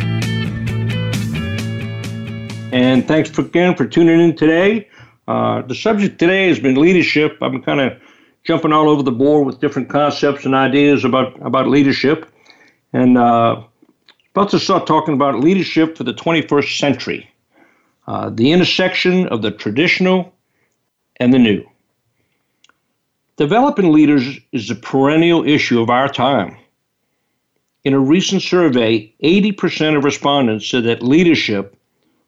[2.74, 4.90] And thanks again for tuning in today.
[5.28, 7.38] Uh, the subject today has been leadership.
[7.42, 8.00] I've been kind of
[8.44, 12.30] jumping all over the board with different concepts and ideas about, about leadership.
[12.94, 13.64] And uh,
[14.36, 17.30] about to start talking about leadership for the 21st century,
[18.06, 20.34] uh, the intersection of the traditional
[21.20, 21.68] and the new.
[23.38, 26.58] Developing leaders is a perennial issue of our time.
[27.84, 31.78] In a recent survey, 80% of respondents said that leadership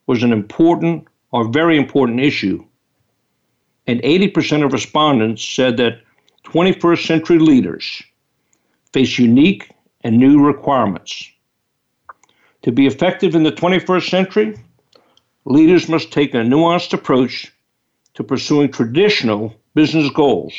[0.05, 2.63] was an important or very important issue.
[3.87, 6.03] And 80% of respondents said that
[6.45, 8.03] 21st century leaders
[8.93, 11.27] face unique and new requirements.
[12.61, 14.59] To be effective in the 21st century,
[15.45, 17.51] leaders must take a nuanced approach
[18.13, 20.53] to pursuing traditional business goals,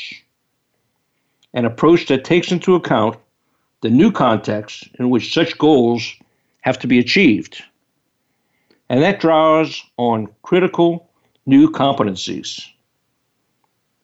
[1.55, 3.17] an approach that takes into account
[3.83, 6.15] the new context in which such goals
[6.61, 7.63] have to be achieved.
[8.89, 11.09] And that draws on critical
[11.47, 12.61] new competencies,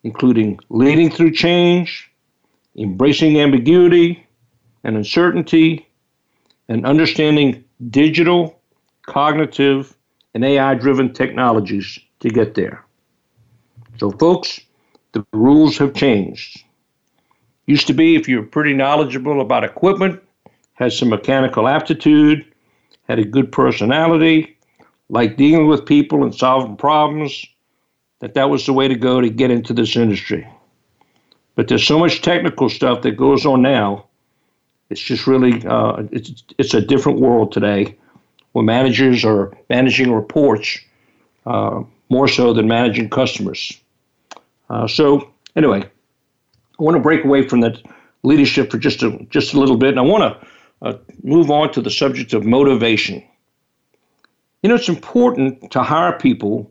[0.03, 2.11] including leading through change,
[2.77, 4.27] embracing ambiguity,
[4.85, 5.87] and uncertainty
[6.69, 8.59] and understanding digital,
[9.07, 9.97] cognitive,
[10.35, 12.85] and AI driven technologies to get there.
[13.99, 14.61] So, folks,
[15.13, 16.63] the rules have changed.
[17.67, 20.23] Used to be if you're pretty knowledgeable about equipment,
[20.75, 22.45] had some mechanical aptitude,
[23.09, 24.57] had a good personality,
[25.09, 27.45] liked dealing with people and solving problems,
[28.21, 30.47] that that was the way to go to get into this industry.
[31.55, 34.07] But there's so much technical stuff that goes on now
[34.91, 37.97] it's just really uh, it's it's a different world today,
[38.53, 40.79] where managers are managing reports
[41.45, 43.81] uh, more so than managing customers.
[44.71, 45.89] Uh, so anyway,
[46.79, 47.81] I want to break away from that
[48.23, 50.49] leadership for just a just a little bit, and I want to
[50.83, 53.23] uh, move on to the subject of motivation.
[54.63, 56.71] You know, it's important to hire people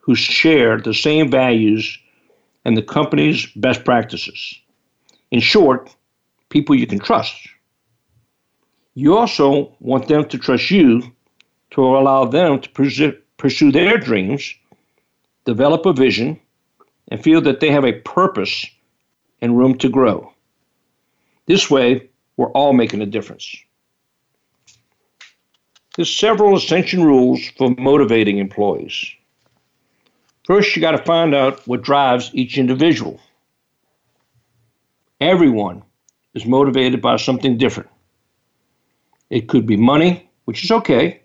[0.00, 1.98] who share the same values
[2.64, 4.60] and the company's best practices.
[5.30, 5.94] In short,
[6.48, 7.34] people you can trust.
[8.94, 11.02] You also want them to trust you
[11.72, 14.54] to allow them to pursue their dreams,
[15.44, 16.40] develop a vision,
[17.08, 18.64] and feel that they have a purpose
[19.44, 20.32] and room to grow.
[21.44, 23.54] This way, we're all making a difference.
[25.94, 29.04] There's several essential rules for motivating employees.
[30.46, 33.20] First, you got to find out what drives each individual.
[35.20, 35.82] Everyone
[36.32, 37.90] is motivated by something different.
[39.28, 41.20] It could be money, which is okay,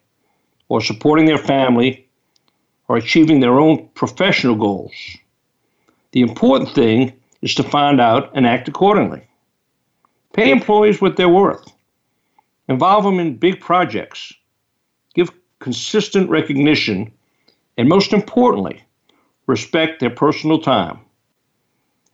[0.68, 2.10] or supporting their family,
[2.90, 4.94] or achieving their own professional goals.
[6.12, 9.28] The important thing is to find out and act accordingly.
[10.34, 11.72] Pay employees what they're worth.
[12.68, 14.34] Involve them in big projects.
[15.16, 17.12] Give consistent recognition.
[17.78, 18.84] And most importantly,
[19.48, 21.00] respect their personal time.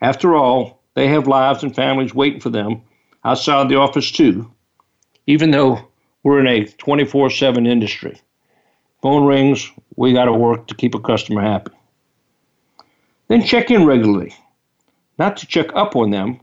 [0.01, 2.81] After all, they have lives and families waiting for them
[3.23, 4.49] outside the office too,
[5.27, 5.79] even though
[6.23, 8.19] we're in a 24 7 industry.
[9.01, 11.71] Phone rings, we got to work to keep a customer happy.
[13.27, 14.33] Then check in regularly,
[15.17, 16.39] not to check up on them,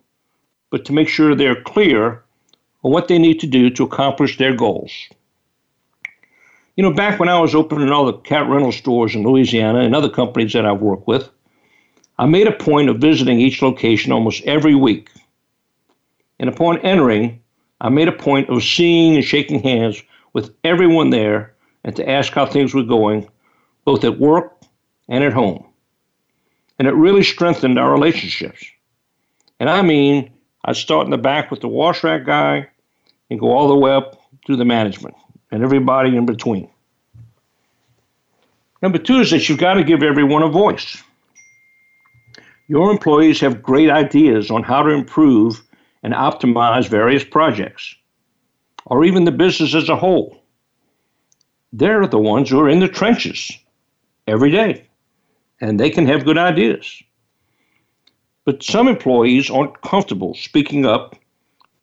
[0.70, 2.22] but to make sure they're clear
[2.82, 4.92] on what they need to do to accomplish their goals.
[6.76, 9.94] You know, back when I was opening all the cat rental stores in Louisiana and
[9.94, 11.28] other companies that I've worked with,
[12.18, 15.10] I made a point of visiting each location almost every week.
[16.38, 17.40] And upon entering,
[17.80, 20.02] I made a point of seeing and shaking hands
[20.32, 21.54] with everyone there
[21.84, 23.28] and to ask how things were going,
[23.84, 24.56] both at work
[25.08, 25.64] and at home.
[26.82, 28.66] And it really strengthened our relationships.
[29.60, 30.32] And I mean
[30.64, 32.70] I'd start in the back with the wash rack guy
[33.30, 35.14] and go all the way up to the management
[35.52, 36.68] and everybody in between.
[38.82, 41.00] Number two is that you've got to give everyone a voice.
[42.66, 45.62] Your employees have great ideas on how to improve
[46.02, 47.94] and optimize various projects,
[48.86, 50.42] or even the business as a whole.
[51.72, 53.56] They're the ones who are in the trenches
[54.26, 54.88] every day,
[55.62, 57.02] and they can have good ideas.
[58.44, 61.14] But some employees aren't comfortable speaking up,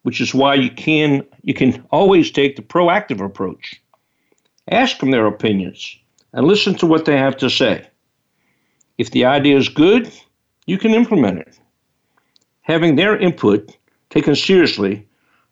[0.04, 3.82] which is why you can you can always take the proactive approach.
[4.70, 5.98] Ask them their opinions
[6.34, 7.88] and listen to what they have to say.
[8.98, 10.12] If the idea is good,
[10.66, 11.58] you can implement it.
[12.62, 13.78] Having their input
[14.10, 15.08] taken seriously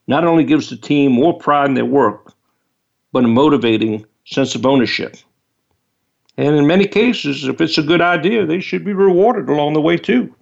[0.06, 2.34] not only gives the team more pride in their work,
[3.14, 5.16] but a motivating sense of ownership.
[6.38, 9.82] And in many cases, if it's a good idea, they should be rewarded along the
[9.82, 10.34] way too.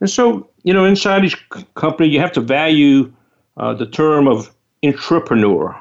[0.00, 3.12] And so, you know, inside each company, you have to value
[3.56, 5.80] uh, the term of intrapreneur.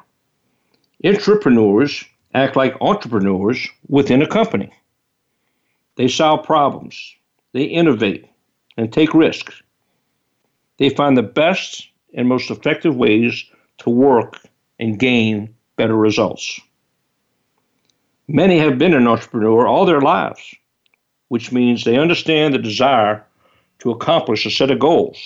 [1.03, 4.71] Intrapreneurs act like entrepreneurs within a company.
[5.95, 7.15] They solve problems,
[7.53, 8.25] they innovate,
[8.77, 9.61] and take risks.
[10.77, 13.43] They find the best and most effective ways
[13.79, 14.39] to work
[14.79, 16.59] and gain better results.
[18.27, 20.53] Many have been an entrepreneur all their lives,
[21.29, 23.23] which means they understand the desire
[23.79, 25.17] to accomplish a set of goals.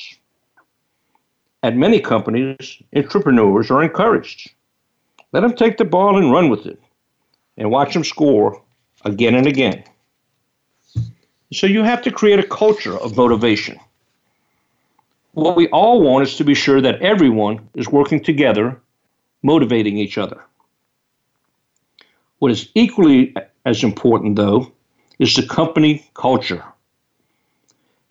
[1.63, 4.51] At many companies, intrapreneurs are encouraged.
[5.31, 6.79] Let them take the ball and run with it,
[7.57, 8.61] and watch them score
[9.03, 9.83] again and again.
[11.51, 13.79] So you have to create a culture of motivation.
[15.33, 18.79] What we all want is to be sure that everyone is working together,
[19.41, 20.43] motivating each other.
[22.41, 23.35] What is equally
[23.65, 24.71] as important, though,
[25.19, 26.63] is the company culture.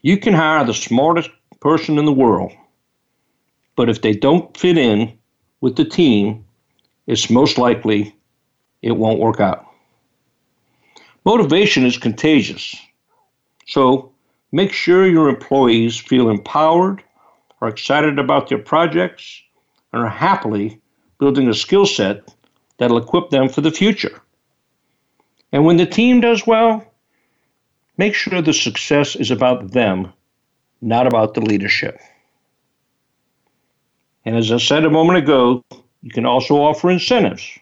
[0.03, 2.53] You can hire the smartest person in the world,
[3.75, 5.19] but if they don't fit in
[5.61, 6.45] with the team,
[7.09, 8.15] it's most likely
[8.83, 9.67] it won't work out.
[11.25, 12.77] Motivation is contagious.
[13.67, 14.13] So
[14.53, 17.03] make sure your employees feel empowered,
[17.61, 19.43] are excited about their projects,
[19.93, 20.81] and are happily
[21.19, 22.33] building a skill set
[22.81, 24.21] that'll equip them for the future.
[25.53, 26.91] And when the team does well,
[28.01, 30.11] Make sure the success is about them,
[30.81, 32.01] not about the leadership.
[34.25, 35.63] And as I said a moment ago,
[36.01, 37.59] you can also offer incentives.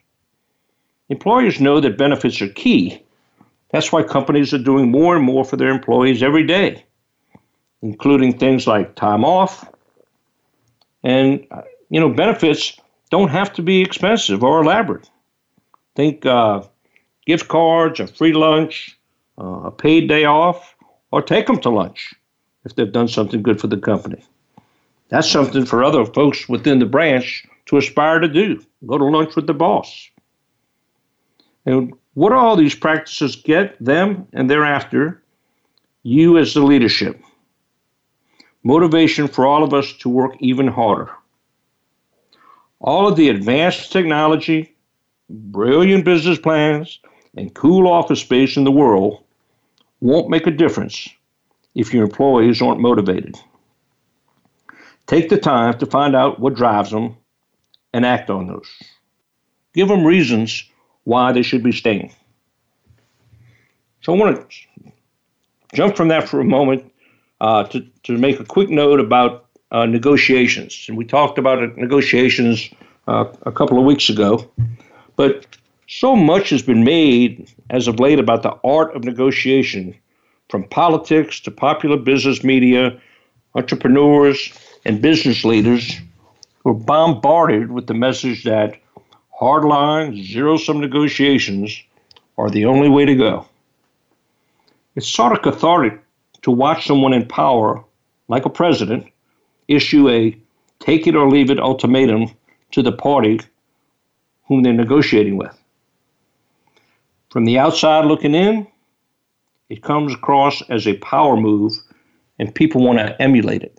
[1.09, 3.03] Employers know that benefits are key.
[3.71, 6.85] That's why companies are doing more and more for their employees every day,
[7.83, 9.69] including things like time off.
[11.03, 15.09] And, uh, you know, benefits don't have to be expensive or elaborate.
[15.97, 16.63] Think uh,
[17.27, 18.99] gift cards, a free lunch,
[19.39, 20.75] uh, a paid day off,
[21.11, 22.15] or take them to lunch
[22.65, 24.23] if they've done something good for the company.
[25.09, 29.35] That's something for other folks within the branch to aspire to do go to lunch
[29.37, 30.09] with the boss.
[31.67, 35.23] And what all these practices get them and thereafter,
[36.03, 37.21] you as the leadership.
[38.63, 41.11] Motivation for all of us to work even harder.
[42.81, 44.75] All of the advanced technology,
[45.29, 47.01] brilliant business plans,
[47.37, 49.23] and cool office space in the world
[50.01, 51.09] won't make a difference
[51.75, 53.37] if your employees aren't motivated.
[55.07, 57.17] Take the time to find out what drives them
[57.93, 58.69] and act on those.
[59.75, 60.65] Give them reasons
[61.05, 62.13] why they should be staying.
[64.03, 64.93] So I want to
[65.75, 66.93] jump from that for a moment
[67.41, 70.87] uh, to, to make a quick note about uh, negotiations.
[70.89, 72.71] And we talked about negotiations
[73.07, 74.51] uh, a couple of weeks ago.
[75.17, 75.47] But
[75.89, 79.95] so much has been made as of late about the art of negotiation,
[80.49, 82.99] from politics to popular business media,
[83.55, 84.53] entrepreneurs,
[84.85, 85.99] and business leaders
[86.63, 88.81] who are bombarded with the message that
[89.41, 91.83] hardline, zero sum negotiations
[92.37, 93.47] are the only way to go.
[94.95, 96.01] It's sort of cathartic
[96.43, 97.85] to watch someone in power,
[98.29, 99.07] like a president,
[99.69, 100.37] issue a
[100.81, 102.31] take it or leave it ultimatum
[102.73, 103.41] to the party
[104.47, 105.57] whom they're negotiating with.
[107.31, 108.67] From the outside looking in,
[109.69, 111.75] it comes across as a power move,
[112.39, 113.79] and people want to emulate it.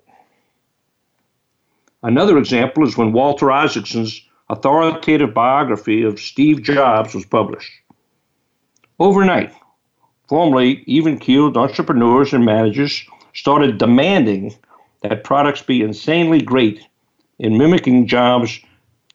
[2.03, 7.71] Another example is when Walter Isaacson's authoritative biography of Steve Jobs was published.
[8.99, 9.53] Overnight,
[10.27, 14.55] formerly even keeled entrepreneurs and managers started demanding
[15.01, 16.85] that products be insanely great
[17.39, 18.59] in mimicking Jobs'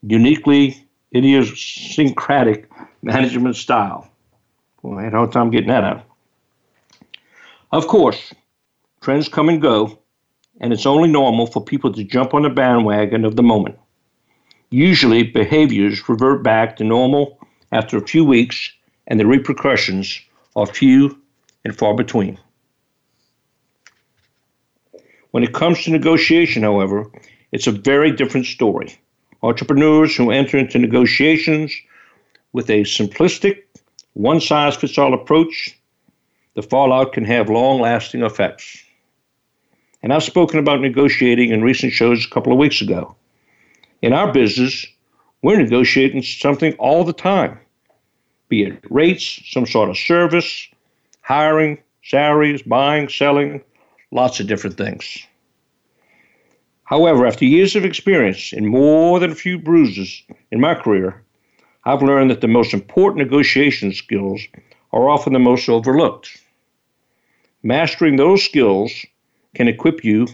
[0.03, 2.71] uniquely idiosyncratic
[3.03, 4.11] management style.
[4.83, 6.05] Well, I had a hard time getting that out.
[7.73, 8.33] Of course,
[9.01, 9.99] trends come and go,
[10.61, 13.79] and it's only normal for people to jump on the bandwagon of the moment.
[14.71, 17.39] Usually, behaviors revert back to normal
[17.73, 18.73] after a few weeks,
[19.07, 20.21] and the repercussions
[20.57, 21.19] are few
[21.65, 22.39] and far between.
[25.35, 27.11] When it comes to negotiation, however,
[27.51, 28.97] it's a very different story.
[29.43, 31.75] Entrepreneurs who enter into negotiations
[32.53, 33.63] with a simplistic,
[34.13, 35.77] one size fits all approach,
[36.55, 38.81] the fallout can have long lasting effects.
[40.05, 43.17] And I've spoken about negotiating in recent shows a couple of weeks ago.
[44.03, 44.87] In our business,
[45.43, 47.59] we're negotiating something all the time,
[48.49, 50.69] be it rates, some sort of service,
[51.23, 53.65] hiring, salaries, buying, selling,
[54.15, 55.27] lots of different things.
[56.85, 61.23] However, after years of experience and more than a few bruises in my career,
[61.85, 64.41] I've learned that the most important negotiation skills
[64.93, 66.41] are often the most overlooked.
[67.63, 68.93] Mastering those skills
[69.55, 70.27] can equip you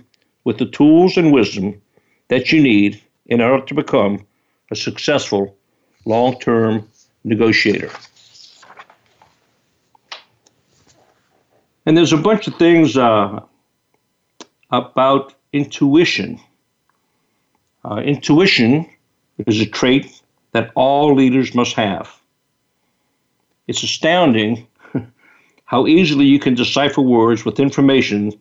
[0.44, 1.80] with the tools and wisdom
[2.28, 4.26] that you need in order to become
[4.70, 5.56] a successful
[6.04, 6.88] long term
[7.24, 7.90] negotiator.
[11.86, 13.40] And there's a bunch of things uh,
[14.70, 16.40] about intuition.
[17.84, 18.88] Uh, intuition
[19.46, 22.20] is a trait that all leaders must have.
[23.66, 24.66] It's astounding
[25.64, 28.32] how easily you can decipher words with information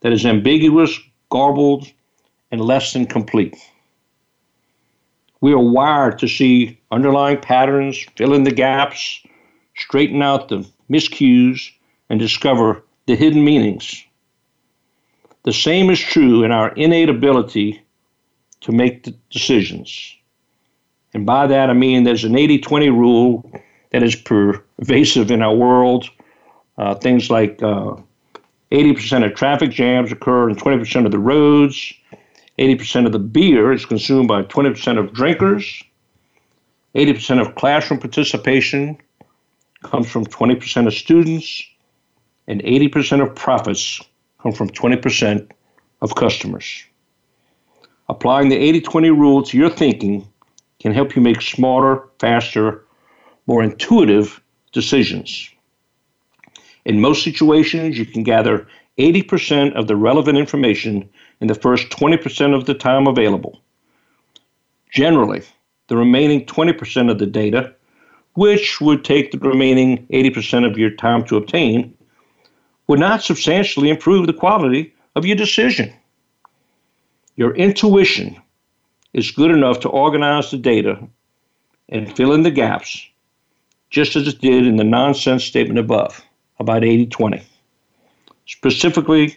[0.00, 0.98] that is ambiguous,
[1.30, 1.90] garbled,
[2.50, 3.56] and less than complete.
[5.40, 9.22] We are wired to see underlying patterns, fill in the gaps,
[9.76, 11.70] straighten out the miscues,
[12.08, 14.04] and discover the hidden meanings.
[15.46, 17.80] The same is true in our innate ability
[18.62, 20.16] to make decisions.
[21.14, 25.54] And by that I mean there's an 80 20 rule that is pervasive in our
[25.54, 26.10] world.
[26.76, 27.94] Uh, things like uh,
[28.72, 31.94] 80% of traffic jams occur in 20% of the roads,
[32.58, 35.80] 80% of the beer is consumed by 20% of drinkers,
[36.96, 38.98] 80% of classroom participation
[39.84, 41.62] comes from 20% of students,
[42.48, 44.00] and 80% of profits
[44.46, 45.50] come from 20%
[46.02, 46.84] of customers.
[48.08, 50.28] Applying the 80 20 rule to your thinking
[50.78, 52.84] can help you make smarter, faster,
[53.48, 54.40] more intuitive
[54.70, 55.50] decisions.
[56.84, 58.68] In most situations, you can gather
[58.98, 61.08] 80% of the relevant information
[61.40, 63.60] in the first 20% of the time available.
[64.92, 65.42] Generally,
[65.88, 67.74] the remaining 20% of the data,
[68.34, 71.95] which would take the remaining 80% of your time to obtain,
[72.86, 75.92] would not substantially improve the quality of your decision.
[77.36, 78.36] Your intuition
[79.12, 80.98] is good enough to organize the data
[81.88, 83.06] and fill in the gaps,
[83.90, 86.24] just as it did in the nonsense statement above
[86.58, 87.42] about 80 20.
[88.46, 89.36] Specifically,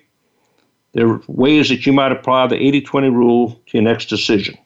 [0.94, 4.58] there are ways that you might apply the 80 20 rule to your next decision.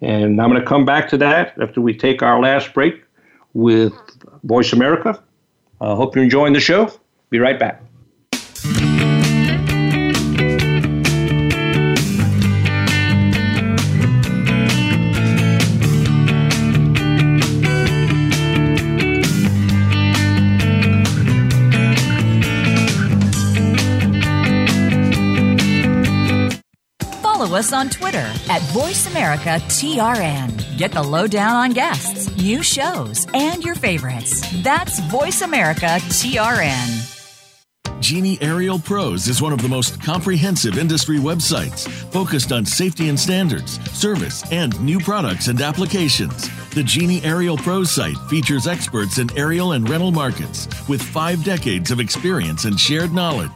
[0.00, 3.02] And I'm going to come back to that after we take our last break
[3.52, 3.92] with
[4.44, 5.22] Voice America.
[5.80, 6.90] I hope you're enjoying the show.
[7.30, 7.82] Be right back.
[27.22, 30.76] Follow us on Twitter at VoiceAmericaTRN.
[30.76, 34.42] Get the lowdown on guests, new shows, and your favorites.
[34.62, 37.19] That's VoiceAmericaTRN.
[38.00, 43.20] Genie Aerial Pros is one of the most comprehensive industry websites focused on safety and
[43.20, 46.48] standards, service, and new products and applications.
[46.70, 51.90] The Genie Aerial Pros site features experts in aerial and rental markets with five decades
[51.90, 53.50] of experience and shared knowledge.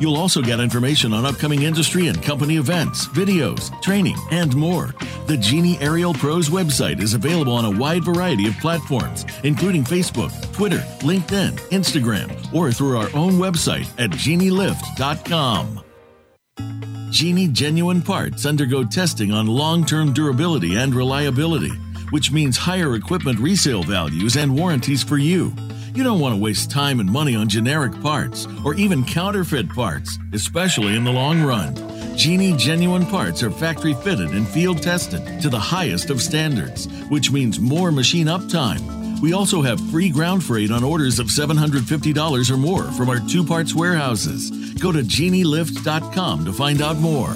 [0.00, 4.94] You'll also get information on upcoming industry and company events, videos, training, and more.
[5.26, 10.32] The Genie Aerial Pros website is available on a wide variety of platforms, including Facebook,
[10.54, 15.84] Twitter, LinkedIn, Instagram, or through our own website at genielift.com.
[17.10, 21.72] Genie genuine parts undergo testing on long term durability and reliability,
[22.10, 25.52] which means higher equipment resale values and warranties for you.
[25.92, 30.18] You don't want to waste time and money on generic parts or even counterfeit parts,
[30.32, 31.74] especially in the long run.
[32.16, 37.32] Genie genuine parts are factory fitted and field tested to the highest of standards, which
[37.32, 38.80] means more machine uptime.
[39.20, 43.44] We also have free ground freight on orders of $750 or more from our two
[43.44, 44.50] parts warehouses.
[44.74, 47.34] Go to genielift.com to find out more.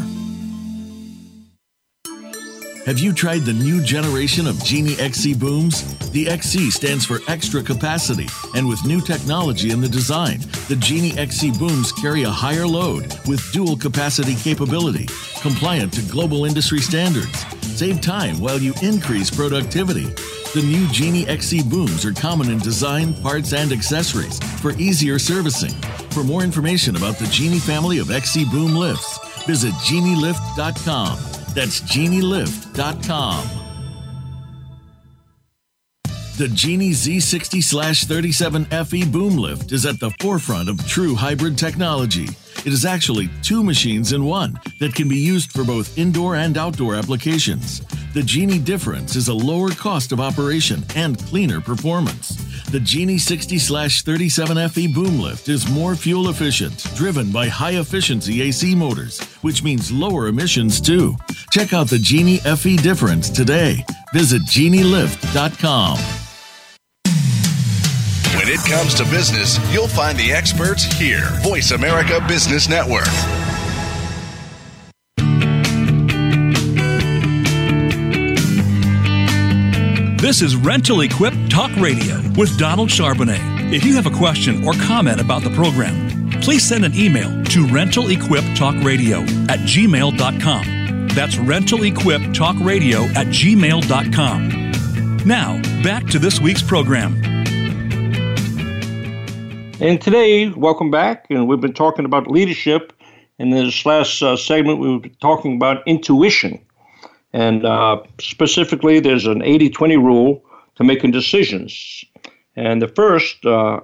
[2.86, 5.96] Have you tried the new generation of Genie XC booms?
[6.10, 11.16] The XC stands for extra capacity, and with new technology in the design, the Genie
[11.16, 15.06] XC booms carry a higher load with dual capacity capability,
[15.40, 17.46] compliant to global industry standards.
[17.62, 20.04] Save time while you increase productivity.
[20.52, 25.72] The new Genie XC booms are common in design, parts, and accessories for easier servicing.
[26.10, 31.33] For more information about the Genie family of XC boom lifts, visit genielift.com.
[31.54, 33.64] That's genielift.com.
[36.36, 42.26] The Genie Z60 37 FE boom lift is at the forefront of true hybrid technology.
[42.66, 46.58] It is actually two machines in one that can be used for both indoor and
[46.58, 47.82] outdoor applications.
[48.14, 52.53] The Genie difference is a lower cost of operation and cleaner performance.
[52.74, 58.42] The Genie 60 37 FE boom lift is more fuel efficient, driven by high efficiency
[58.42, 61.14] AC motors, which means lower emissions too.
[61.52, 63.86] Check out the Genie FE difference today.
[64.12, 65.98] Visit genielift.com.
[68.34, 71.28] When it comes to business, you'll find the experts here.
[71.44, 73.06] Voice America Business Network.
[80.24, 83.74] This is Rental Equip Talk Radio with Donald Charbonnet.
[83.74, 87.66] If you have a question or comment about the program, please send an email to
[87.66, 91.08] rentalequiptalkradio at gmail.com.
[91.08, 95.26] That's rentalequiptalkradio at gmail.com.
[95.26, 97.22] Now, back to this week's program.
[99.78, 101.26] And today, welcome back.
[101.28, 102.94] And we've been talking about leadership.
[103.38, 106.63] In this last uh, segment, we were talking about intuition.
[107.34, 110.44] And uh, specifically, there's an 80 20 rule
[110.76, 112.04] to making decisions.
[112.54, 113.80] And the first, uh,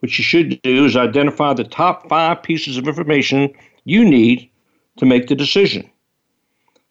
[0.00, 4.50] which you should do, is identify the top five pieces of information you need
[4.96, 5.88] to make the decision.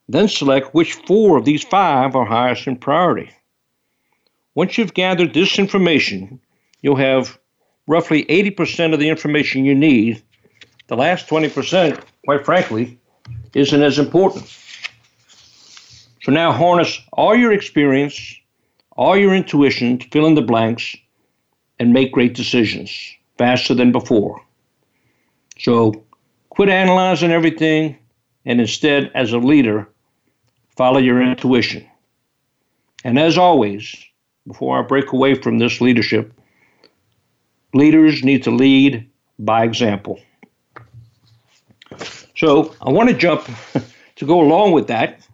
[0.07, 3.29] Then select which four of these five are highest in priority.
[4.55, 6.39] Once you've gathered this information,
[6.81, 7.37] you'll have
[7.87, 10.23] roughly 80% of the information you need.
[10.87, 12.97] The last 20%, quite frankly,
[13.53, 14.45] isn't as important.
[16.29, 18.35] So now harness all your experience,
[18.91, 20.95] all your intuition to fill in the blanks
[21.79, 22.91] and make great decisions
[23.39, 24.39] faster than before.
[25.57, 26.03] So
[26.49, 27.97] quit analyzing everything
[28.45, 29.89] and instead, as a leader,
[30.77, 31.83] follow your intuition.
[33.03, 33.95] And as always,
[34.45, 36.31] before I break away from this leadership,
[37.73, 39.09] leaders need to lead
[39.39, 40.19] by example.
[42.37, 43.49] So I want to jump
[44.17, 45.25] to go along with that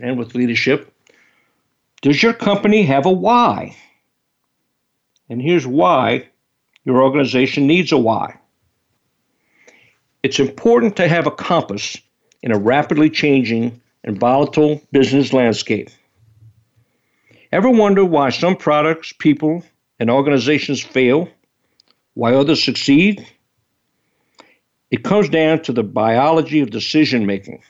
[0.00, 0.92] and with leadership.
[2.02, 3.76] Does your company have a why?
[5.28, 6.28] And here's why
[6.84, 8.38] your organization needs a why.
[10.22, 11.96] It's important to have a compass
[12.42, 15.90] in a rapidly changing and volatile business landscape.
[17.50, 19.64] Ever wonder why some products, people,
[19.98, 21.28] and organizations fail,
[22.14, 23.26] why others succeed?
[24.90, 27.62] It comes down to the biology of decision making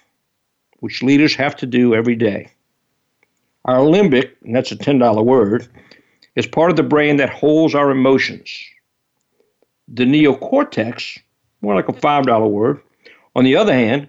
[0.80, 2.50] which leaders have to do every day.
[3.64, 5.68] Our limbic, and that's a $10 word,
[6.36, 8.58] is part of the brain that holds our emotions.
[9.88, 11.18] The neocortex,
[11.62, 12.80] more like a $5 word,
[13.34, 14.08] on the other hand,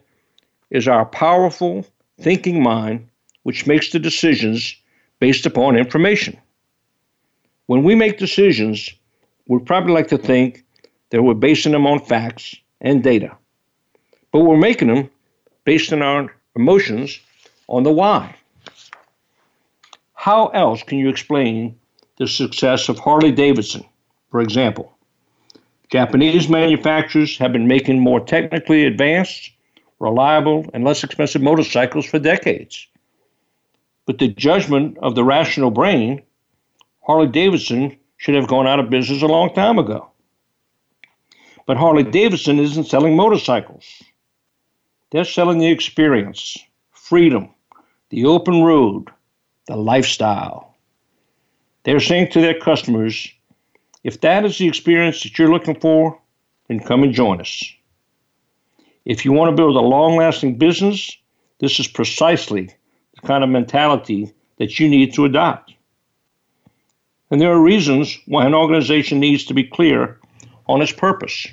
[0.70, 1.86] is our powerful
[2.22, 3.08] thinking mind,
[3.44, 4.76] which makes the decisions
[5.20, 6.40] based upon information.
[7.66, 8.90] When we make decisions,
[9.48, 10.64] we'd probably like to think
[11.10, 13.36] that we're basing them on facts and data.
[14.32, 15.10] But we're making them
[15.66, 16.30] based on our
[16.60, 17.20] emotions
[17.68, 18.36] on the why.
[20.14, 21.80] How else can you explain
[22.18, 23.86] the success of Harley Davidson,
[24.30, 24.92] for example?
[25.90, 29.52] Japanese manufacturers have been making more technically advanced,
[30.00, 32.88] reliable, and less expensive motorcycles for decades.
[34.06, 36.22] But the judgment of the rational brain,
[37.08, 40.12] Harley Davidson should have gone out of business a long time ago.
[41.66, 43.86] But Harley Davidson isn't selling motorcycles.
[45.12, 46.58] They're selling the experience,
[46.92, 47.50] freedom,
[48.10, 49.10] the open road,
[49.66, 50.76] the lifestyle.
[51.84, 53.32] They're saying to their customers,
[54.04, 56.20] if that is the experience that you're looking for,
[56.68, 57.64] then come and join us.
[59.06, 61.18] If you want to build a long lasting business,
[61.60, 62.70] this is precisely
[63.16, 65.74] the kind of mentality that you need to adopt.
[67.32, 70.20] And there are reasons why an organization needs to be clear
[70.68, 71.48] on its purpose.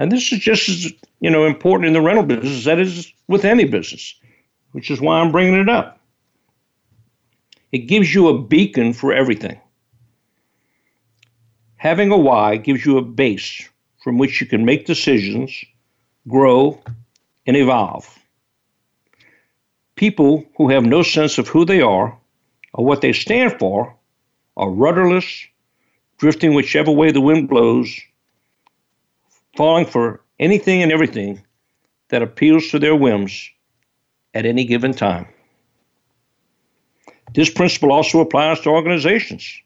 [0.00, 3.12] And this is just as you know important in the rental business as that is
[3.28, 4.14] with any business,
[4.72, 6.00] which is why I'm bringing it up.
[7.70, 9.60] It gives you a beacon for everything.
[11.76, 13.68] Having a why gives you a base
[14.02, 15.54] from which you can make decisions,
[16.26, 16.82] grow,
[17.46, 18.18] and evolve.
[19.96, 22.18] People who have no sense of who they are
[22.72, 23.94] or what they stand for
[24.56, 25.46] are rudderless,
[26.16, 28.00] drifting whichever way the wind blows,
[29.56, 31.44] falling for anything and everything
[32.08, 33.50] that appeals to their whims
[34.34, 35.26] at any given time.
[37.34, 39.62] This principle also applies to organizations.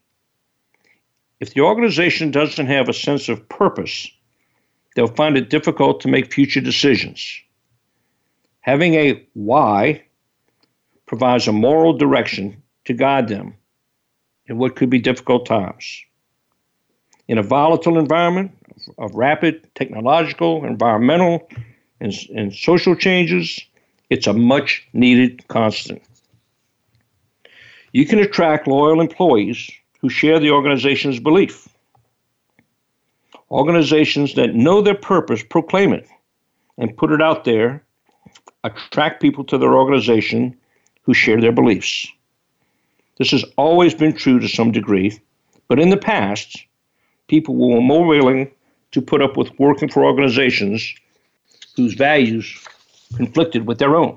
[1.40, 4.10] If the organization doesn't have a sense of purpose,
[4.94, 7.40] they'll find it difficult to make future decisions.
[8.60, 10.02] Having a why
[11.06, 13.54] provides a moral direction to guide them
[14.46, 16.02] in what could be difficult times.
[17.28, 18.52] In a volatile environment
[18.98, 21.48] of rapid technological, environmental,
[22.00, 23.60] and, and social changes,
[24.10, 26.02] it's a much needed constant.
[27.92, 29.70] You can attract loyal employees
[30.00, 31.68] who share the organization's belief.
[33.50, 36.08] Organizations that know their purpose proclaim it
[36.76, 37.84] and put it out there,
[38.64, 40.56] attract people to their organization
[41.02, 42.08] who share their beliefs.
[43.18, 45.20] This has always been true to some degree,
[45.68, 46.64] but in the past,
[47.28, 48.50] people were more willing
[48.94, 50.94] to put up with working for organizations
[51.76, 52.64] whose values
[53.16, 54.16] conflicted with their own.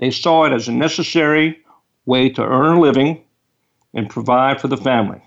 [0.00, 1.58] They saw it as a necessary
[2.06, 3.22] way to earn a living
[3.92, 5.20] and provide for the family.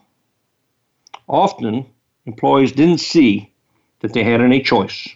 [1.28, 1.86] Often,
[2.26, 3.54] employees didn't see
[4.00, 5.08] that they had any choice.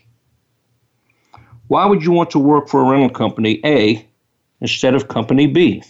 [1.67, 4.07] Why would you want to work for a rental company A
[4.61, 5.83] instead of company B?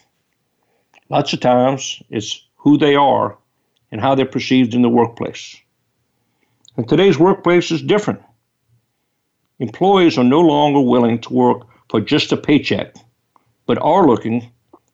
[1.09, 3.37] Lots of times it's who they are
[3.91, 5.57] and how they're perceived in the workplace.
[6.79, 8.21] And today's workplace is different.
[9.59, 12.95] Employees are no longer willing to work for just a paycheck,
[13.65, 14.49] but are looking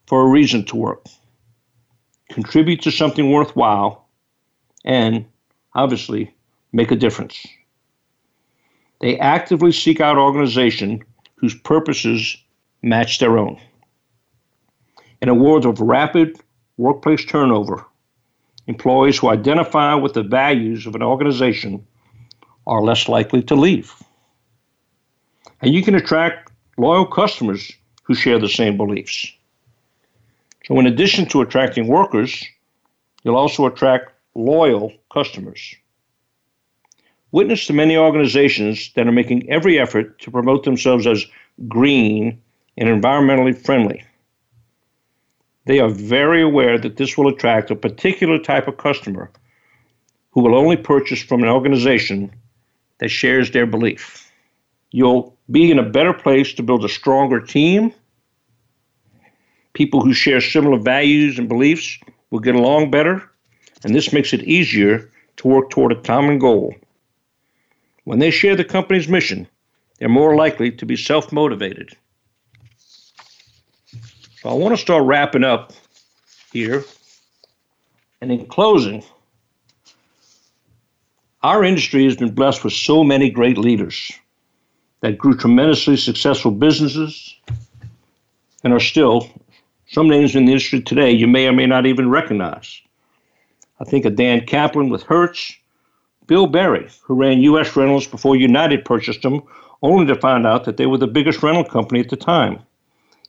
[0.08, 1.06] for a reason to work,
[2.32, 4.10] contribute to something worthwhile,
[4.84, 5.26] and
[5.76, 6.34] obviously
[6.74, 7.46] make a difference.
[9.00, 11.04] They actively seek out organizations
[11.36, 12.36] whose purposes
[12.82, 13.62] match their own.
[15.22, 16.40] In a world of rapid
[16.78, 17.86] workplace turnover,
[18.68, 21.86] employees who identify with the values of an organization
[22.68, 23.94] are less likely to leave.
[25.62, 27.72] And you can attract loyal customers
[28.04, 29.32] who share the same beliefs.
[30.66, 32.44] So, in addition to attracting workers,
[33.24, 35.76] you'll also attract loyal customers.
[37.32, 41.26] Witness to many organizations that are making every effort to promote themselves as
[41.68, 42.42] green
[42.78, 44.04] and environmentally friendly.
[45.66, 49.32] They are very aware that this will attract a particular type of customer
[50.32, 52.32] who will only purchase from an organization
[53.00, 54.32] that shares their belief.
[54.92, 57.94] You'll be in a better place to build a stronger team.
[59.74, 61.98] People who share similar values and beliefs
[62.30, 63.30] will get along better,
[63.84, 66.76] and this makes it easier to work toward a common goal.
[68.04, 69.48] When they share the company's mission,
[69.98, 71.98] they're more likely to be self motivated
[74.46, 75.74] I want to start wrapping up
[76.54, 76.86] here.
[78.22, 79.04] And in closing,
[81.42, 84.12] our industry has been blessed with so many great leaders
[85.02, 87.36] that grew tremendously successful businesses
[88.64, 89.30] and are still
[89.88, 92.82] some names in the industry today you may or may not even recognize.
[93.80, 95.56] I think of Dan Kaplan with Hertz,
[96.28, 97.76] Bill Berry, who ran U.S.
[97.76, 99.42] Rentals before United purchased them,
[99.82, 102.60] only to find out that they were the biggest rental company at the time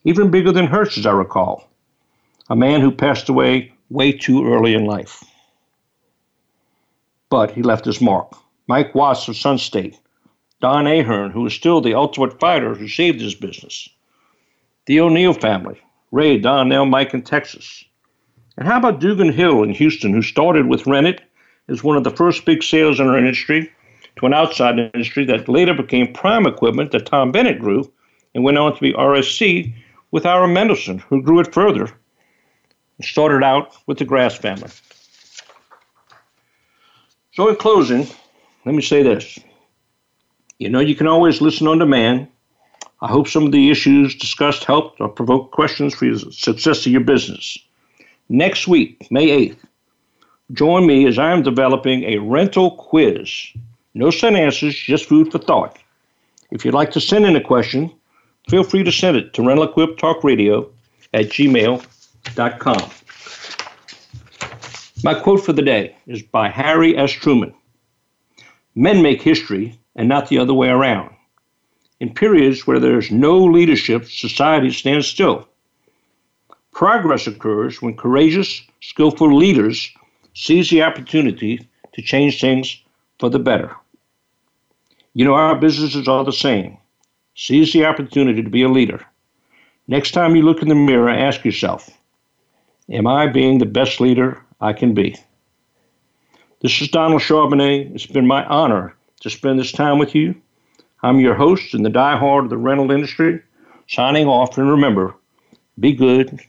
[0.06, 1.68] even bigger than Hertz, as I recall,
[2.48, 5.24] a man who passed away way too early in life.
[7.28, 8.32] But he left his mark.
[8.68, 9.98] Mike Watts of Sunstate,
[10.60, 13.88] Don Ahern, who is still the ultimate fighter who saved his business,
[14.86, 15.80] the O'Neill family,
[16.12, 17.84] Ray, Don, Nell, Mike in Texas.
[18.56, 21.20] And how about Dugan Hill in Houston, who started with Rennet
[21.68, 23.72] as one of the first big sales in our industry
[24.20, 27.92] to an outside industry that later became prime equipment that Tom Bennett grew
[28.36, 29.74] and went on to be RSC
[30.10, 31.84] with Ira Mendelson, who grew it further
[32.98, 34.70] and started out with the Grass family.
[37.32, 38.06] So, in closing,
[38.64, 39.38] let me say this.
[40.58, 42.28] You know, you can always listen on demand.
[43.02, 46.92] I hope some of the issues discussed helped or provoked questions for the success of
[46.92, 47.58] your business.
[48.30, 49.58] Next week, May 8th,
[50.52, 53.52] join me as I am developing a rental quiz.
[53.92, 55.78] No sent answers, just food for thought.
[56.50, 57.92] If you'd like to send in a question,
[58.48, 60.70] feel free to send it to Rental Equip Talk Radio
[61.12, 62.90] at gmail.com.
[65.02, 67.12] My quote for the day is by Harry S.
[67.12, 67.54] Truman
[68.74, 71.14] Men make history and not the other way around.
[71.98, 75.48] In periods where there is no leadership, society stands still.
[76.72, 79.90] Progress occurs when courageous, skillful leaders
[80.34, 82.82] seize the opportunity to change things
[83.18, 83.74] for the better.
[85.14, 86.76] You know, our businesses are the same.
[87.36, 89.04] Seize the opportunity to be a leader.
[89.86, 91.90] Next time you look in the mirror, ask yourself
[92.90, 95.16] Am I being the best leader I can be?
[96.62, 97.94] This is Donald Charbonnet.
[97.94, 100.34] It's been my honor to spend this time with you.
[101.02, 103.42] I'm your host and the diehard of the rental industry,
[103.86, 104.56] signing off.
[104.56, 105.14] And remember,
[105.78, 106.40] be good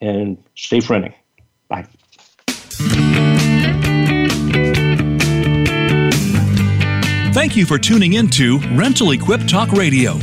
[0.00, 1.14] and stay friendly.
[7.34, 10.14] Thank you for tuning in to Rental Equip Talk Radio.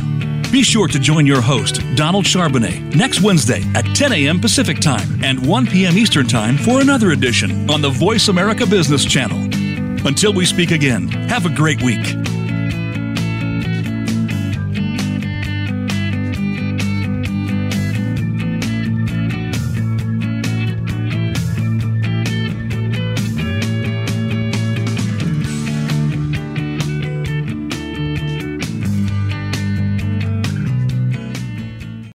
[0.50, 4.40] Be sure to join your host, Donald Charbonnet, next Wednesday at 10 a.m.
[4.40, 5.98] Pacific Time and 1 p.m.
[5.98, 9.38] Eastern Time for another edition on the Voice America Business Channel.
[10.06, 12.16] Until we speak again, have a great week.